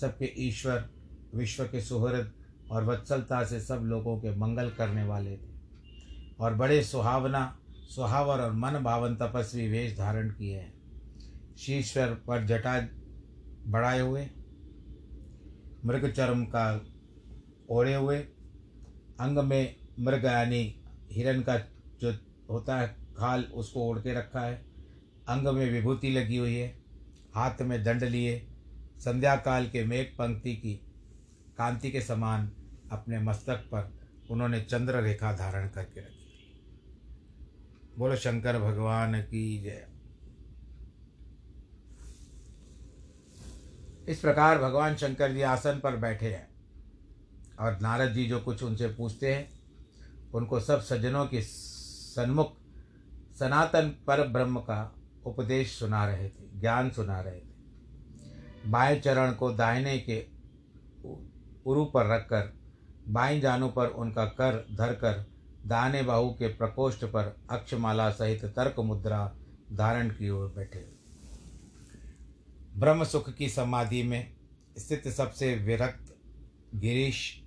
सबके 0.00 0.34
ईश्वर, 0.38 0.90
विश्व 1.34 1.64
के 1.64 1.80
सुहृद 1.80 2.32
और 2.70 2.84
वत्सलता 2.84 3.44
से 3.44 3.60
सब 3.60 3.80
लोगों 3.84 4.18
के 4.18 4.36
मंगल 4.36 4.70
करने 4.70 5.04
वाले 5.04 5.36
थे। 5.36 5.50
और 6.40 6.54
बड़े 6.54 6.82
सुहावना, 6.82 7.58
सुहावर 7.70 8.40
और 8.40 8.52
मन 8.52 8.70
भावन 8.70 9.16
तपस्वी 9.16 9.68
वेश 9.68 9.98
धारण 9.98 10.30
किए 10.30 10.58
हैं। 10.58 10.74
शीश्वर 11.58 12.08
पर 12.08 12.46
जटा 12.46 12.88
बढ़ाए 13.66 14.00
हुए, 14.00 14.30
मृग 15.84 16.10
चर्म 16.10 16.44
का 16.44 16.86
ओढ़े 17.70 17.94
हुए, 17.94 18.18
अंग 19.20 19.38
में 19.38 19.76
मृग 20.00 20.24
यानी 20.24 20.82
हिरण 21.12 21.40
का 21.40 21.58
जो 22.00 22.12
होता 22.50 22.78
है, 22.78 22.96
खाल 23.16 23.42
उसको 23.42 23.80
ओढ़ 23.80 23.98
के 23.98 24.14
रखा 24.14 24.40
है। 24.40 24.69
अंग 25.30 25.48
में 25.48 25.70
विभूति 25.70 26.10
लगी 26.10 26.36
हुई 26.36 26.54
है। 26.54 26.78
हाथ 27.34 27.62
में 27.62 27.84
दंड 27.84 28.04
लिए। 28.04 28.46
संध्या 28.98 29.36
काल 29.36 29.66
के 29.66 29.84
मेघ 29.84 30.06
पंक्ति 30.06 30.56
की 30.56 30.74
कांति 31.58 31.90
के 31.90 32.00
समान 32.00 32.52
अपने 32.92 33.18
मस्तक 33.18 33.56
पर 33.56 34.00
उन्होंने 34.30 34.60
चंद्र 34.60 35.02
रेखा 35.02 35.32
धारण 35.32 35.68
करके 35.68 36.00
रखी। 36.00 36.16
बोलो, 37.98 38.16
शंकर 38.16 38.58
भगवान 38.58 39.22
की 39.22 39.62
जय। 39.62 39.88
इस 44.08 44.20
प्रकार 44.20 44.58
भगवान 44.58 44.96
शंकर 44.96 45.32
जी 45.32 45.42
आसन 45.42 45.80
पर 45.80 45.96
बैठे 45.96 46.34
हैं 46.34 46.48
और 47.60 47.80
नारद 47.80 48.12
जी 48.12 48.26
जो 48.26 48.40
कुछ 48.40 48.62
उनसे 48.62 48.88
पूछते 48.88 49.34
हैं, 49.34 49.60
उनको 50.34 50.60
सब 50.60 50.80
सज्जनों 50.80 51.26
के 51.26 51.42
सन्मुख 51.42 52.56
सनातन 53.38 53.88
पर 54.06 54.28
ब्रह्म 54.28 54.60
का 54.60 54.99
उपदेश 55.26 55.78
सुना 55.78 56.06
रहे 56.06 56.28
थे, 56.28 56.60
ज्ञान 56.60 56.90
सुना 56.90 57.20
रहे 57.20 57.40
थे। 57.40 57.50
बाएँ 58.66 59.00
चरण 59.00 59.32
को 59.32 59.52
दाहिने 59.52 59.98
के 59.98 60.26
उरु 61.66 61.84
पर 61.84 62.06
रखकर 62.06 62.58
बाएँ 63.08 63.40
जानों 63.40 63.68
पर 63.68 63.86
उनका 63.86 64.24
कर 64.24 64.66
धर 64.78 64.92
कर 64.92 65.30
दाने 65.66 66.02
बाहु 66.02 66.30
के 66.30 66.48
प्रकोष्ठ 66.48 67.04
पर 67.04 67.36
अक्षमाला 67.50 68.10
सहित 68.10 68.44
तर्क 68.44 68.80
मुद्रा 68.80 69.36
धारण 69.72 70.08
की 70.08 70.30
ओर 70.30 70.52
बैठे। 70.56 70.92
ब्रह्म 72.76 73.04
सुख 73.04 73.34
की 73.34 73.48
समाधि 73.48 74.02
में 74.02 74.34
स्थित 74.78 75.08
सबसे 75.08 75.56
विरक्त 75.56 76.16
गिरीश 76.74 77.42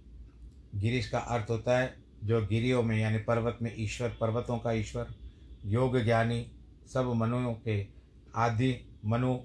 गिरीश 0.76 1.10
का 1.10 1.20
अर्थ 1.20 1.50
होता 1.50 1.80
है, 1.80 2.04
जो 2.24 2.48
गिरियों 2.48 2.84
में 2.84 3.00
यानी 3.00 3.18
पर्वत 3.18 3.60
में 3.62 3.74
ईश्वर, 3.78 4.10
पर्वतों 4.22 4.58
का 4.58 4.72
ईश्वर, 4.72 5.08
योग 5.66 6.00
ज्ञानी 6.00 6.52
सब 6.93 7.13
मनुओं 7.15 7.53
के, 7.53 7.88
आदि 8.36 8.75
मनु 9.06 9.38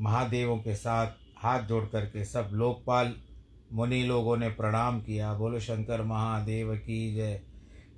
महादेवों 0.00 0.56
के 0.58 0.74
साथ 0.74 1.12
हाथ 1.38 1.62
जोड़ 1.62 1.84
करके 1.84 2.24
सब 2.24 2.50
लोकपाल 2.52 3.14
मुनि 3.72 4.02
लोगों 4.02 4.36
ने 4.36 4.48
प्रणाम 4.48 5.00
किया। 5.00 5.32
बोलो, 5.34 5.60
शंकर 5.60 6.02
महादेव 6.02 6.74
की 6.76 7.14
जय। 7.14 7.40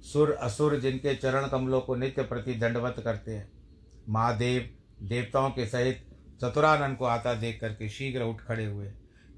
सुर 0.02 0.30
असुर 0.32 0.78
जिनके 0.80 1.14
चरण 1.14 1.48
कमलों 1.48 1.80
को 1.80 1.94
नित्य 1.94 2.22
प्रति 2.22 2.54
दंडवत 2.54 2.96
करते 3.04 3.30
हैं, 3.30 3.50
महादेव 4.08 4.70
देवताओं 5.02 5.50
के 5.50 5.66
सहित 5.66 6.04
चतुरानंद 6.42 6.96
को 6.96 7.04
आता 7.04 7.34
देख 7.34 7.60
करके 7.60 7.88
शीघ्र 7.88 8.22
उठ 8.22 8.40
खड़े 8.40 8.64
हुए। 8.64 8.92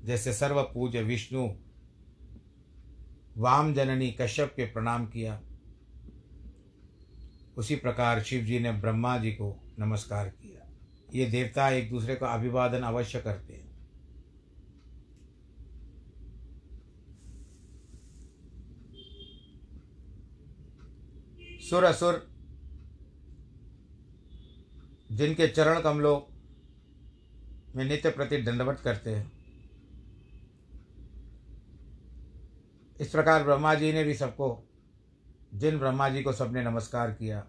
जैसे 0.04 0.32
सर्व 0.32 0.62
पूज्य 0.62 1.02
विष्णु 1.02 1.48
वाम 3.38 3.72
जननी 3.74 4.10
कश्यप 4.10 4.52
के 4.56 4.64
प्रणाम 4.64 5.06
किया। 5.06 5.40
उसी 7.56 7.76
प्रकार 7.76 8.22
शिव 8.22 8.44
जी 8.44 8.58
ने 8.58 8.72
ब्रह्मा 8.72 9.18
जी 9.18 9.30
को 9.32 9.74
नमस्कार 9.78 10.28
किया। 10.28 10.66
ये 11.14 11.26
देवता 11.26 11.68
एक 11.70 11.90
दूसरे 11.90 12.14
का 12.16 12.28
अभिवादन 12.28 12.82
अवश्य 12.82 13.20
करते 13.20 13.52
हैं। 13.52 13.72
सुर 21.60 21.84
असुर, 21.84 22.30
जिनके 25.12 25.48
चरण 25.48 25.80
कमलों 25.80 26.20
में 27.76 27.84
नित्य 27.84 28.10
प्रति 28.10 28.36
दंडवत 28.42 28.80
करते 28.80 29.10
हैं, 29.10 29.32
इस 33.00 33.08
प्रकार 33.08 33.44
ब्रह्मा 33.44 33.74
जी 33.74 33.92
ने 33.92 34.04
भी 34.04 34.14
सबको 34.14 34.52
जिन 35.54 35.78
ब्रह्मा 35.78 36.08
जी 36.08 36.22
को 36.22 36.32
सबने 36.32 36.62
नमस्कार 36.64 37.10
किया, 37.10 37.40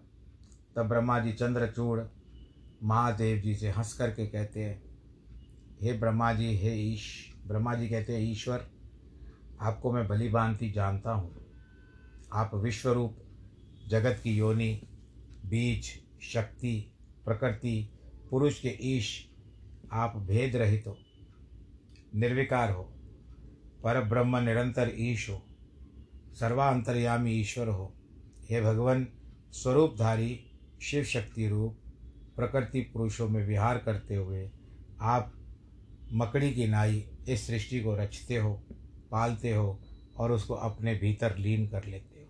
तब 0.76 0.88
ब्रह्मा 0.88 1.18
जी 1.18 1.32
चंद्रचूड़ 1.32 2.00
महादेव 2.82 3.38
जी 3.38 3.54
से 3.54 3.70
हंस 3.70 3.92
करके 3.92 4.26
कहते 4.26 4.64
हैं, 4.64 4.82
हे 5.80 5.92
ब्रह्मा 5.92 6.32
जी 6.32 6.56
हे 6.56 6.74
ईश 6.82 7.06
ब्रह्मा 7.46 7.74
जी 7.74 7.88
कहते 7.88 8.16
हैं, 8.16 8.20
ईश्वर, 8.22 8.66
आपको 9.60 9.92
मैं 9.92 10.06
भली 10.08 10.28
भांति 10.28 10.70
जानता 10.70 11.12
हूँ। 11.12 11.34
आप 12.32 12.54
विश्वरूप, 12.54 13.16
जगत 13.88 14.20
की 14.24 14.36
योनि, 14.36 14.72
बीज, 15.46 15.90
शक्ति, 16.22 16.76
प्रकृति, 17.24 17.90
पुरुष 18.30 18.60
के 18.60 18.76
ईश, 18.96 19.10
आप 19.92 20.16
भेद 20.16 20.56
रहित 20.56 20.86
हो, 20.86 20.96
निर्विकार 22.14 22.70
हो 22.70 22.82
पर 23.84 24.00
ब्रह्म 24.04 24.36
निरंतर 24.36 24.92
ईश 25.00 25.28
हो, 25.30 25.42
सर्वांतर्यामी 26.34 27.32
ईश्वर 27.32 27.68
हो 27.68 27.92
हे 28.50 28.60
भगवान, 28.60 29.06
स्वरूपधारी 29.52 30.40
शिव 30.82 31.04
शक्ति 31.04 31.48
रूप, 31.48 31.78
प्रकृति 32.36 32.80
पुरुषों 32.80 33.28
में 33.28 33.46
विहार 33.46 33.78
करते 33.78 34.14
हुए 34.14 34.50
आप 35.00 35.32
मकड़ी 36.12 36.54
की 36.54 36.66
नाई 36.66 37.08
इस 37.28 37.46
सृष्टि 37.46 37.80
को 37.80 37.96
रचते 37.96 38.36
हो, 38.36 38.62
पालते 39.10 39.54
हो 39.54 39.80
और 40.16 40.32
उसको 40.32 40.54
अपने 40.54 40.94
भीतर 40.94 41.36
लीन 41.36 41.68
कर 41.68 41.84
लेते 41.84 42.20
हो। 42.20 42.26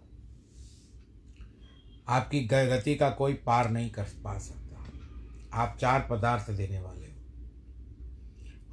आपकी 2.08 2.40
गति 2.44 2.94
का 2.94 3.10
कोई 3.10 3.34
पार 3.34 3.70
नहीं 3.70 3.90
कर 3.90 4.04
पा 4.04 4.38
सकता। 4.38 4.90
आप 5.52 5.78
चार 5.80 6.08
पदार्थ 6.10 6.50
देने 6.50 6.80
वाले 6.80 7.06
हो। 7.06 7.16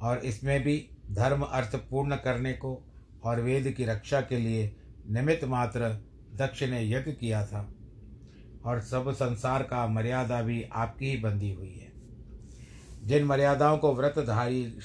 और 0.02 0.18
इसमें 0.18 0.62
भी 0.62 0.88
धर्म 1.10 1.42
अर्थ 1.42 1.76
पूर्ण 1.76 2.16
करने 2.16 2.52
को 2.52 2.82
और 3.24 3.40
वेद 3.40 3.72
की 3.72 3.84
रक्षा 3.84 4.20
के 4.20 4.38
लिए 4.38 4.76
निमित्त 5.10 5.44
मात्र 5.44 6.13
दक्ष 6.34 6.62
ने 6.62 6.90
यज्ञ 6.90 7.12
किया 7.12 7.46
था 7.46 7.68
और 8.64 8.80
सब 8.80 9.12
संसार 9.12 9.62
का 9.62 9.86
मर्यादा 9.86 10.42
भी 10.42 10.62
आपकी 10.62 11.10
ही 11.10 11.16
बंधी 11.16 11.52
हुई 11.52 11.74
है। 11.74 11.92
जिन 13.04 13.24
मर्यादाओं 13.24 13.78
को 13.78 13.94
व्रतधारी 13.94 14.78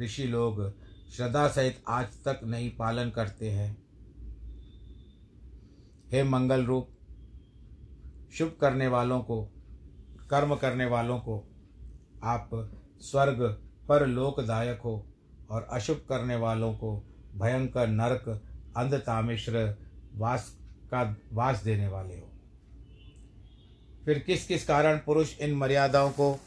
ऋषि 0.00 0.24
लोग 0.24 0.72
श्रद्धा 1.12 1.48
सहित 1.48 1.82
आज 1.88 2.06
तक 2.24 2.40
नहीं 2.44 2.70
पालन 2.70 3.10
करते 3.10 3.50
हैं, 3.50 3.76
हे 6.12 6.22
मंगल 6.22 6.64
रूप, 6.64 6.88
शुभ 8.32 8.56
करने 8.60 8.86
वालों 8.86 9.20
को, 9.20 9.44
कर्म 10.30 10.54
करने 10.56 10.86
वालों 10.86 11.18
को, 11.18 11.44
आप 12.24 12.50
स्वर्ग 13.00 13.42
पर 13.88 14.06
लोकदायक 14.06 14.80
हो 14.80 15.06
और 15.50 15.62
अशुभ 15.62 16.04
करने 16.08 16.36
वालों 16.36 16.72
को 16.74 16.96
भयंकर 17.36 17.88
नरक 17.88 18.28
अंधतामिश्र 18.76 19.76
वास 20.14 20.58
का 20.94 21.02
वास 21.32 21.62
देने 21.64 21.88
वाले 21.88 22.14
हो। 22.14 22.28
फिर 24.04 24.18
किस 24.18 24.46
किस 24.46 24.64
कारण 24.66 24.98
पुरुष 24.98 25.38
इन 25.38 25.54
मर्यादाओं 25.54 26.10
को 26.10 26.38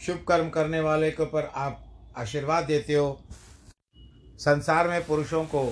शुभ 0.00 0.24
कर्म 0.28 0.48
करने 0.48 0.80
वाले 0.80 1.10
के 1.10 1.22
ऊपर 1.22 1.44
आप 1.44 1.84
आशीर्वाद 2.16 2.64
देते 2.64 2.94
हो, 2.94 3.20
संसार 4.38 4.88
में 4.88 5.06
पुरुषों 5.06 5.44
को 5.44 5.62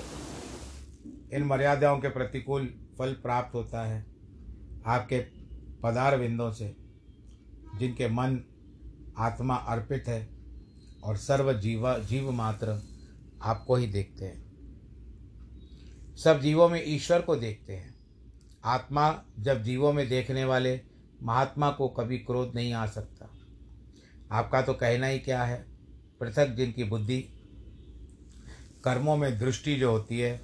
इन 1.32 1.44
मर्यादाओं 1.44 1.98
के 2.00 2.08
प्रतिकूल 2.08 2.66
फल 2.98 3.12
प्राप्त 3.12 3.54
होता 3.54 3.84
है, 3.84 4.04
आपके 4.86 5.18
पदार 5.82 6.16
बिंदों 6.18 6.50
से, 6.52 6.74
जिनके 7.76 8.08
मन 8.08 8.38
आत्मा 9.18 9.54
अर्पित 9.54 10.08
है 10.08 10.28
और 11.04 11.16
सर्व 11.16 11.52
जीवा, 11.52 11.96
जीव 11.98 12.30
मात्र 12.32 12.80
आपको 13.42 13.76
ही 13.76 13.86
देखते 13.86 14.24
हैं। 14.24 14.41
सब 16.16 16.40
जीवों 16.40 16.68
में 16.68 16.82
ईश्वर 16.86 17.20
को 17.20 17.36
देखते 17.36 17.72
हैं। 17.72 17.94
आत्मा 18.64 19.24
जब 19.38 19.62
जीवों 19.62 19.92
में 19.92 20.08
देखने 20.08 20.44
वाले 20.44 20.80
महात्मा 21.22 21.70
को 21.70 21.88
कभी 21.88 22.18
क्रोध 22.18 22.52
नहीं 22.54 22.72
आ 22.72 22.86
सकता। 22.86 23.30
आपका 24.32 24.62
तो 24.62 24.74
कहना 24.74 25.06
ही 25.06 25.18
क्या 25.18 25.44
है? 25.44 25.66
पृथक 26.20 26.46
जिनकी 26.46 26.84
बुद्धि, 26.84 27.20
कर्मों 28.84 29.16
में 29.16 29.38
दृष्टि 29.38 29.76
जो 29.76 29.90
होती 29.90 30.20
है, 30.20 30.40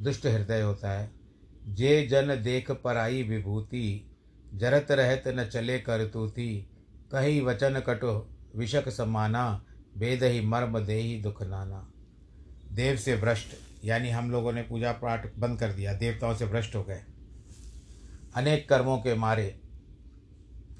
दुष्ट 0.00 0.26
हृदय 0.26 0.60
होता 0.60 0.90
है, 0.90 1.10
जे 1.68 2.06
जन 2.06 2.42
देख 2.42 2.70
पर 2.70 2.96
आई 2.96 3.22
विभूति, 3.22 4.10
जरत 4.54 4.86
रहत 4.90 5.22
न 5.28 5.44
चले 5.44 5.78
कर 5.78 6.08
तूती 6.08 6.66
कही 7.12 7.40
वचन 7.40 7.80
कटो 7.80 8.30
विषक 8.56 8.88
समाना 8.88 9.64
भेद 9.98 10.22
ही 10.22 10.40
मर्म 10.40 10.80
दे 10.80 10.94
ही 10.94 11.22
दुख 11.22 11.42
नाना। 11.42 11.92
देव 12.72 12.96
से 12.96 13.16
भ्रष्ट 13.16 13.46
यानी 13.84 14.10
हम 14.10 14.30
लोगों 14.30 14.52
ने 14.52 14.62
पूजा 14.62 14.92
पाठ 14.92 15.36
बंद 15.38 15.58
कर 15.60 15.72
दिया, 15.72 15.94
देवताओं 15.94 16.34
से 16.34 16.46
भ्रष्ट 16.46 16.74
हो 16.74 16.82
गए। 16.82 17.02
अनेक 18.36 18.68
कर्मों 18.68 18.98
के 18.98 19.14
मारे, 19.14 19.60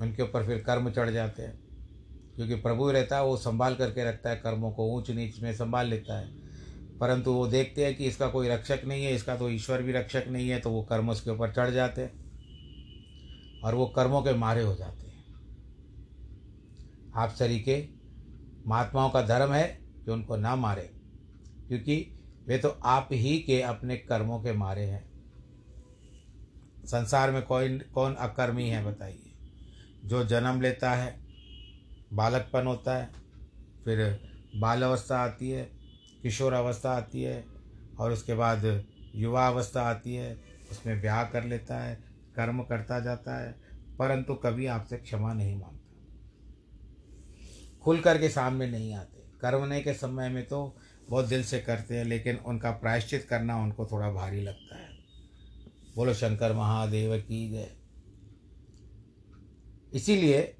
उनके 0.00 0.22
ऊपर 0.22 0.46
फिर 0.46 0.58
कर्म 0.58 0.90
चढ़ 0.90 1.10
जाते 1.10 1.42
हैं। 1.42 1.58
क्योंकि 2.36 2.54
प्रभु 2.54 2.90
रहता 2.90 3.16
है, 3.16 3.24
वो 3.24 3.36
संभाल 3.36 3.74
करके 3.74 4.04
रखता 4.04 4.30
है 4.30 4.36
कर्मों 4.36 4.70
को 4.70 4.86
ऊंच 4.88 5.10
नीच 5.10 5.40
में 5.42 5.52
संभाल 5.54 5.86
लेता 5.86 6.18
है। 6.18 6.28
परंतु 6.98 7.32
वो 7.32 7.46
देखते 7.46 7.84
हैं 7.84 7.94
कि 7.96 8.06
इसका 8.06 8.28
कोई 8.28 8.48
रक्षक 8.48 8.80
नहीं 8.86 9.04
है, 9.04 9.14
इसका 9.14 9.36
तो 9.36 9.50
ईश्वर 9.50 9.82
भी 9.82 9.92
रक्षक 9.92 10.24
नहीं 10.28 10.48
है 10.48 10.60
तो 10.60 10.70
वो 10.70 10.82
कर्म 10.82 11.10
उसके 11.10 11.30
ऊपर 11.30 11.52
चढ़ 11.52 11.70
जाते 11.70 12.02
हैं 12.02 13.60
और 13.60 13.74
वो 13.74 13.86
कर्मों 13.86 14.22
के 14.22 14.34
मारे 14.34 14.62
हो 14.62 14.74
जाते 14.74 15.06
हैं। 15.06 15.24
आप 17.16 17.30
सरीके 17.30 17.88
महात्माओं 18.66 19.10
का 19.10 19.22
धर्म 19.22 19.52
है 19.52 19.64
कि 20.04 20.10
उनको 20.10 20.36
ना 20.36 20.56
मारे, 20.56 20.90
क्योंकि 21.68 22.13
वे 22.46 22.58
तो 22.58 22.68
आप 22.68 23.08
ही 23.12 23.38
के 23.38 23.62
अपने 23.62 23.96
कर्मों 23.96 24.42
के 24.42 24.52
मारे 24.52 24.84
हैं। 24.84 25.14
संसार 26.86 27.30
में 27.30 27.42
कोई, 27.42 27.78
कौन 27.78 28.14
अकर्मी 28.14 28.68
है, 28.68 28.84
बताइए। 28.84 29.32
जो 30.04 30.24
जन्म 30.24 30.60
लेता 30.60 30.90
है, 30.90 31.20
बालकपन 32.12 32.66
होता 32.66 32.96
है, 32.96 33.10
फिर 33.84 34.20
बाल 34.56 34.82
अवस्था 34.82 35.18
आती 35.18 35.50
है 35.50 35.70
किशोर 36.22 36.52
अवस्था 36.52 36.92
आती 36.92 37.22
है, 37.22 37.44
और 37.98 38.12
उसके 38.12 38.34
बाद 38.34 38.84
युवा 39.14 39.48
अवस्था 39.48 39.82
आती 39.82 40.14
है, 40.14 40.38
उसमें 40.70 41.00
ब्याह 41.00 41.24
कर 41.24 41.44
लेता 41.44 41.78
है, 41.78 42.04
कर्म 42.36 42.62
करता 42.62 43.00
जाता 43.00 43.42
है, 43.42 43.52
परंतु 43.98 44.34
कभी 44.34 44.66
आपसे 44.66 44.96
क्षमा 44.96 45.32
नहीं 45.32 45.60
माँगता। 45.60 45.80
खुल 47.82 48.00
करके 48.00 48.28
सामने 48.28 48.70
नहीं 48.70 48.94
आते। 48.94 49.22
कर्मने 49.40 49.80
के 49.80 49.94
समय 49.94 50.28
में 50.28 50.46
तो 50.46 50.76
बहुत 51.08 51.26
दिल 51.26 51.44
से 51.44 51.60
करते 51.60 51.96
हैं, 51.96 52.04
लेकिन 52.04 52.36
उनका 52.36 52.70
प्रायश्चित 52.70 53.24
करना 53.24 53.56
उनको 53.56 53.86
थोड़ा 53.86 54.12
भारी 54.12 54.40
लगता 54.40 54.76
है। 54.76 54.88
बोलो, 55.96 56.14
शंकर 56.14 56.52
महादेव 56.52 57.20
की 57.20 57.50
जय। 57.50 57.76
इसीलिए 59.92 60.56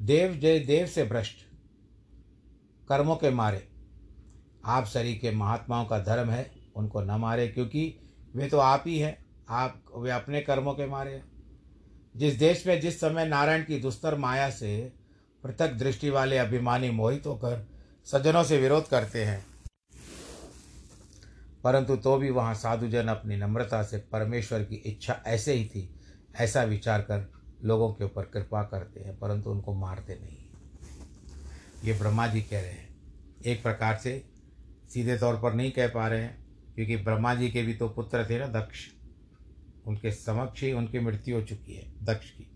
देव 0.00 0.34
जय, 0.34 0.58
देव 0.58 0.86
से 0.86 1.04
भ्रष्ट, 1.04 1.36
कर्मों 2.88 3.16
के 3.16 3.30
मारे। 3.30 3.68
आप 4.64 4.84
शरीर 4.84 5.18
के 5.18 5.30
महात्माओं 5.30 5.84
का 5.84 5.98
धर्म 5.98 6.30
है, 6.30 6.50
उनको 6.76 7.00
न 7.00 7.10
मारे, 7.10 7.48
क्योंकि 7.48 7.98
वे 8.36 8.48
तो 8.48 8.58
आप 8.58 8.84
ही 8.86 8.98
हैं। 8.98 9.44
आप, 9.48 9.84
वे 9.96 10.10
अपने 10.10 10.40
कर्मों 10.40 10.74
के 10.74 10.86
मारे 10.86 11.14
हैं। 11.14 11.31
जिस 12.14 12.34
देश 12.34 12.66
में, 12.66 12.80
जिस 12.80 13.00
समय 13.00 13.26
नारायण 13.26 13.64
की 13.64 13.78
दुस्तर 13.78 14.14
माया 14.18 14.48
से 14.50 14.92
पृथक 15.44 15.72
दृष्टि 15.74 16.10
वाले 16.10 16.38
अभिमानी 16.38 16.90
मोहित 16.90 17.26
होकर 17.26 17.66
सज्जनों 18.06 18.42
से 18.44 18.58
विरोध 18.58 18.88
करते 18.88 19.24
हैं, 19.24 19.44
परंतु 21.64 21.96
तो 21.96 22.16
भी 22.18 22.30
वहाँ 22.30 22.54
साधुजन 22.54 23.08
अपनी 23.08 23.36
नम्रता 23.36 23.82
से 23.82 23.98
परमेश्वर 24.12 24.62
की 24.62 24.76
इच्छा 24.76 25.20
ऐसे 25.26 25.52
ही 25.52 25.64
थी, 25.64 25.88
ऐसा 26.36 26.62
विचार 26.64 27.00
कर 27.00 27.30
लोगों 27.64 27.92
के 27.94 28.04
ऊपर 28.04 28.24
कृपा 28.24 28.62
करते 28.62 29.00
हैं, 29.00 29.18
परंतु 29.18 29.50
उनको 29.50 29.74
मारते 29.74 30.14
नहीं। 30.14 30.38
ये 31.84 31.92
ब्रह्मा 31.92 32.26
जी 32.26 32.40
कह 32.42 32.60
रहे 32.60 32.70
हैं। 32.70 32.88
एक 33.46 33.62
प्रकार 33.62 33.96
से 33.96 34.22
सीधे 34.90 35.16
तौर 35.18 35.36
पर 35.36 35.54
नहीं 35.54 35.70
कह 35.72 35.88
पा 35.88 36.08
रहे 36.08 36.22
हैं, 36.22 36.44
क्योंकि 36.74 36.96
ब्रह्मा 36.96 37.34
जी 37.34 37.48
के 37.50 37.62
भी 37.62 37.74
तो 37.74 37.88
पुत्र 37.88 38.26
थे 38.30 38.38
ना 38.38 38.46
दक्ष। 38.50 38.86
उनके 39.86 40.10
समक्ष 40.10 40.62
ही 40.62 40.72
उनकी 40.72 40.98
मृत्यु 40.98 41.36
हो 41.36 41.42
चुकी 41.42 41.74
है, 41.74 41.92
दक्ष 42.02 42.30
की। 42.30 42.48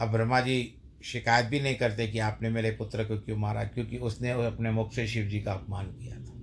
अब 0.00 0.12
ब्रह्मा 0.12 0.40
जी 0.40 0.78
शिकायत 1.04 1.46
भी 1.46 1.60
नहीं 1.60 1.74
करते 1.74 2.06
कि 2.08 2.18
आपने 2.18 2.50
मेरे 2.50 2.70
पुत्र 2.70 3.04
को 3.04 3.18
क्यों 3.18 3.36
मारा, 3.36 3.64
क्योंकि 3.64 3.98
उसने 3.98 4.30
अपने 4.30 4.70
मुख 4.70 4.92
से 4.92 5.06
शिव 5.06 5.26
जी 5.26 5.40
का 5.40 5.52
अपमान 5.52 5.86
किया 5.86 6.16
था। 6.16 6.40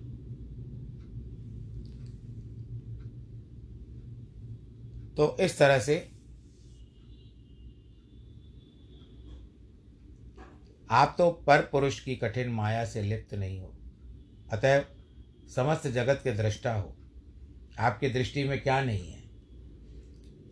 तो 5.18 5.38
इस 5.40 5.58
तरह 5.58 5.80
से 5.80 5.98
आप 10.90 11.16
तो 11.18 11.30
पर 11.48 11.62
पुरुष 11.62 12.00
की 12.00 12.16
कठिन 12.16 12.50
माया 12.50 12.86
से 12.86 13.02
लिप्त 13.02 13.34
नहीं 13.34 13.60
हो 13.60 13.74
अतः 14.52 14.84
समस्त 15.56 15.88
जगत 15.88 16.22
के 16.24 16.32
दृष्टा 16.32 16.74
हो। 16.74 16.96
आपकी 17.80 18.10
दृष्टि 18.10 18.44
में 18.44 18.60
क्या 18.62 18.82
नहीं 18.82 19.12
है? 19.12 19.19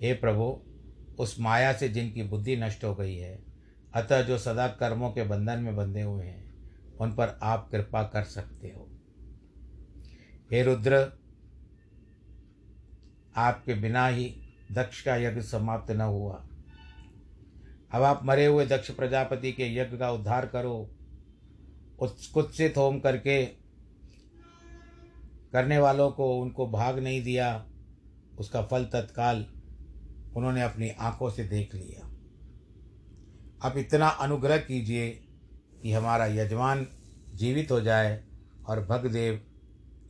हे 0.02 0.14
प्रभु, 0.14 0.62
उस 1.20 1.40
माया 1.40 1.74
से 1.74 1.90
जिनकी 1.90 2.24
बुद्धि 2.24 2.56
नष्ट 2.56 2.84
हो 2.84 2.96
गई 2.96 3.16
है, 3.16 3.44
अतः 3.94 4.22
जो 4.22 4.38
सदा 4.38 4.68
कर्मों 4.68 5.12
के 5.12 5.24
बंधन 5.24 5.60
में 5.60 5.76
बंधे 5.76 6.02
हुए 6.02 6.26
हैं, 6.26 6.54
उन 7.00 7.12
पर 7.12 7.40
आप 7.44 7.70
कृपा 7.72 8.04
कर 8.04 8.24
सकते 8.24 8.68
हो। 8.68 8.90
हे 10.52 10.64
रुद्र, 10.64 11.20
आपके 13.36 13.74
बिना 13.74 14.08
ही 14.08 14.42
दक्ष 14.72 15.02
का 15.02 15.16
यज्ञ 15.16 15.42
समाप्त 15.42 15.92
न 15.92 16.02
हुआ। 16.02 16.48
अब 17.92 18.04
आप 18.04 18.22
मरे 18.24 18.46
हुए 18.46 18.66
दक्ष 18.66 18.92
प्रजापति 18.92 19.52
के 19.52 19.76
यज्ञ 19.76 19.98
का 19.98 20.12
उद्धार 20.12 20.46
करो, 20.46 20.92
उत्कुत्सित 22.00 22.78
होम 22.78 23.00
करके 23.00 23.46
करने 25.52 25.78
वालों 25.78 26.12
को 26.12 26.40
उनको 26.42 26.68
भाग 26.68 27.00
नहीं 27.00 27.24
दिया, 27.24 27.66
उसका 28.40 28.62
फल 28.62 28.86
तत्काल 28.86 29.46
उन्होंने 30.38 30.62
अपनी 30.62 30.90
आँखों 30.90 31.30
से 31.30 31.44
देख 31.44 31.76
लिया। 31.76 32.08
अब 33.62 33.78
इतना 33.78 34.08
अनुग्रह 34.08 34.58
कीजिए 34.58 35.10
कि 35.82 35.92
हमारा 35.92 36.26
यजमान 36.26 36.88
जीवित 37.36 37.72
हो 37.72 37.82
जाए 37.82 38.24
और 38.68 38.86
भगदेव 38.86 39.42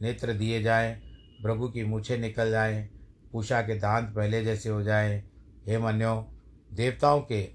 नेत्र 0.02 0.34
दिए 0.34 0.64
जाएँ 0.64 0.96
प्रभु 1.42 1.70
की 1.70 1.84
मूछें 1.84 2.18
निकल 2.18 2.52
जाएँ, 2.52 2.90
पूषा 3.32 3.62
के 3.62 3.76
दांत 3.76 4.16
पहले 4.16 4.44
जैसे 4.44 4.70
हो 4.70 4.84
जाए। 4.84 5.24
हे 5.68 5.78
मन्यो, 5.78 6.32
देवताओं 6.74 7.22
के 7.22 7.50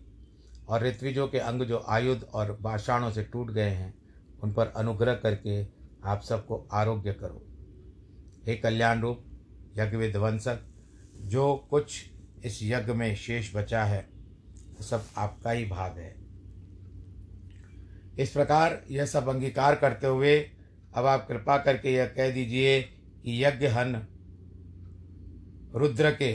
और 0.68 0.82
ऋत्विजों 0.82 1.28
के 1.28 1.38
अंग 1.38 1.62
जो 1.62 1.84
आयुध 1.88 2.22
और 2.34 2.58
बाषाणों 2.60 3.10
से 3.10 3.22
टूट 3.22 3.50
गए 3.50 3.70
हैं, 3.70 3.94
उन 4.42 4.52
पर 4.52 4.66
अनुग्रह 4.66 5.14
करके 5.14 5.66
आप 6.04 6.22
सबको 6.22 6.68
आरोग्य 6.72 7.12
करो। 7.12 7.46
हे 8.46 8.56
कल्याण 8.56 9.00
रूप 9.00 9.24
यज्ञ 9.76 9.96
विध्वंसक 9.96 10.58
जो 11.16 11.66
कुछ 11.70 12.11
इस 12.44 12.58
यज्ञ 12.62 12.92
में 12.92 13.14
शेष 13.16 13.54
बचा 13.56 13.84
है 13.84 14.00
वो 14.68 14.82
सब 14.82 15.04
आपका 15.18 15.50
ही 15.50 15.64
भाग 15.64 15.98
है। 15.98 16.14
इस 18.18 18.30
प्रकार 18.30 18.82
यह 18.90 19.06
सब 19.06 19.28
अंगीकार 19.28 19.74
करते 19.74 20.06
हुए 20.06 20.38
अब 20.94 21.06
आप 21.06 21.26
कृपा 21.28 21.56
करके 21.58 21.92
यह 21.94 22.06
कह 22.06 22.30
दीजिए 22.30 22.80
कि 22.82 23.44
यज्ञ 23.44 23.66
हन 23.66 23.94
रुद्र 25.74 26.10
के 26.12 26.32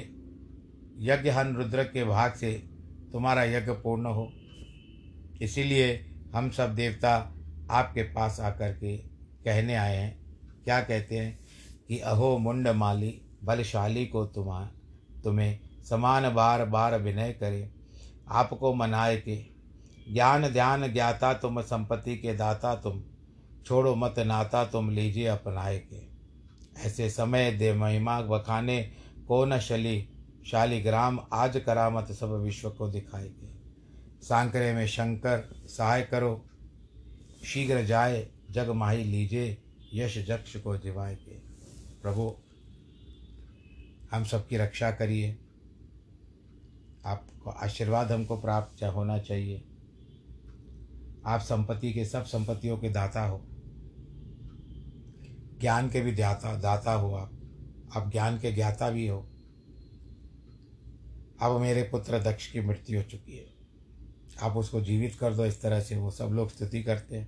यज्ञ 1.05 1.29
हन 1.29 1.55
रुद्र 1.55 1.83
के 1.83 2.03
भाग 2.03 2.33
से 2.33 2.53
तुम्हारा 3.11 3.43
यज्ञ 3.43 3.71
पूर्ण 3.73 4.05
हो। 4.05 4.31
इसीलिए 5.41 5.93
हम 6.33 6.49
सब 6.49 6.75
देवता 6.75 7.15
आपके 7.71 8.03
पास 8.03 8.39
आकर 8.39 8.73
के 8.73 8.97
कहने 9.45 9.75
आए 9.75 9.95
हैं। 9.95 10.17
क्या 10.63 10.79
कहते 10.81 11.17
हैं 11.17 11.39
कि 11.87 11.99
अहो 11.99 12.37
मुंड 12.37 12.67
माली 12.67 13.21
बलशाली 13.43 14.05
को 14.05 14.25
तुम्हार, 14.25 14.71
तुम्हें 15.23 15.59
समान 15.89 16.33
बार 16.33 16.65
बार 16.65 17.01
विनय 17.01 17.33
करे। 17.33 17.71
आपको 18.27 18.73
मनाए 18.73 19.17
के। 19.17 19.45
ज्ञान 20.13 20.47
ध्यान 20.47 20.93
ज्ञाता 20.93 21.33
तुम, 21.33 21.61
संपत्ति 21.61 22.17
के 22.17 22.33
दाता 22.33 22.75
तुम। 22.75 23.03
छोड़ो 23.65 23.95
मत 23.95 24.19
नाता 24.19 24.65
तुम, 24.65 24.89
लीजिए 24.89 25.25
अपनाए 25.25 25.79
के। 25.79 26.07
ऐसे 26.81 27.09
समय 27.09 27.51
दे 27.51 27.73
महिमा, 27.73 28.21
बखाने 28.21 28.91
को 29.27 29.45
न 29.45 29.59
शली। 29.59 30.09
शालिग्राम, 30.51 31.19
आज 31.33 31.61
करामत 31.65 32.11
सब 32.11 32.31
विश्व 32.31 32.69
को 32.69 32.89
दिखाएगे 32.89 33.57
सांकरे 34.21 34.73
में 34.73 34.87
शंकर, 34.87 35.49
सहाय 35.67 36.01
करो। 36.01 36.45
शीघ्र 37.45 37.83
जाए, 37.83 38.27
जग 38.51 38.69
माही 38.69 39.03
लीजिए, 39.03 39.57
यश 39.93 40.17
जक्ष 40.27 40.57
को 40.57 40.77
जिवाए 40.77 41.15
के। 41.15 41.31
प्रभु, 42.01 42.35
हम 44.11 44.23
सबकी 44.23 44.57
रक्षा 44.57 44.91
करिए। 44.91 45.37
आपको 47.07 47.49
आशीर्वाद 47.49 48.11
हमको 48.11 48.37
प्राप्त 48.37 48.83
होना 48.83 49.17
चाहिए। 49.19 49.63
आप 51.25 51.39
संपत्ति 51.39 51.93
के, 51.93 52.05
सब 52.05 52.25
संपत्तियों 52.25 52.77
के 52.77 52.89
दाता 52.89 53.25
हो। 53.25 53.41
ज्ञान 55.61 55.89
के 55.89 56.01
भी 56.01 56.11
दाता 56.11 56.55
दाता 56.55 56.93
हो 56.93 57.15
आप। 57.15 57.31
आप 57.95 58.11
ज्ञान 58.11 58.39
के 58.39 58.51
ज्ञाता 58.51 58.89
भी 58.89 59.07
हो। 59.07 59.27
अब 61.41 61.59
मेरे 61.61 61.83
पुत्र 61.83 62.23
दक्ष 62.23 62.51
की 62.51 62.61
मृत्यु 62.61 62.97
हो 62.97 63.03
चुकी 63.03 63.37
है। 63.37 63.45
आप 64.41 64.57
उसको 64.57 64.81
जीवित 64.81 65.15
कर 65.15 65.33
दो, 65.33 65.45
इस 65.45 65.61
तरह 65.61 65.79
से 65.81 65.97
वो 65.97 66.11
सब 66.11 66.25
लोग 66.25 66.49
स्तुति 66.49 66.83
करते 66.83 67.17
हैं। 67.17 67.27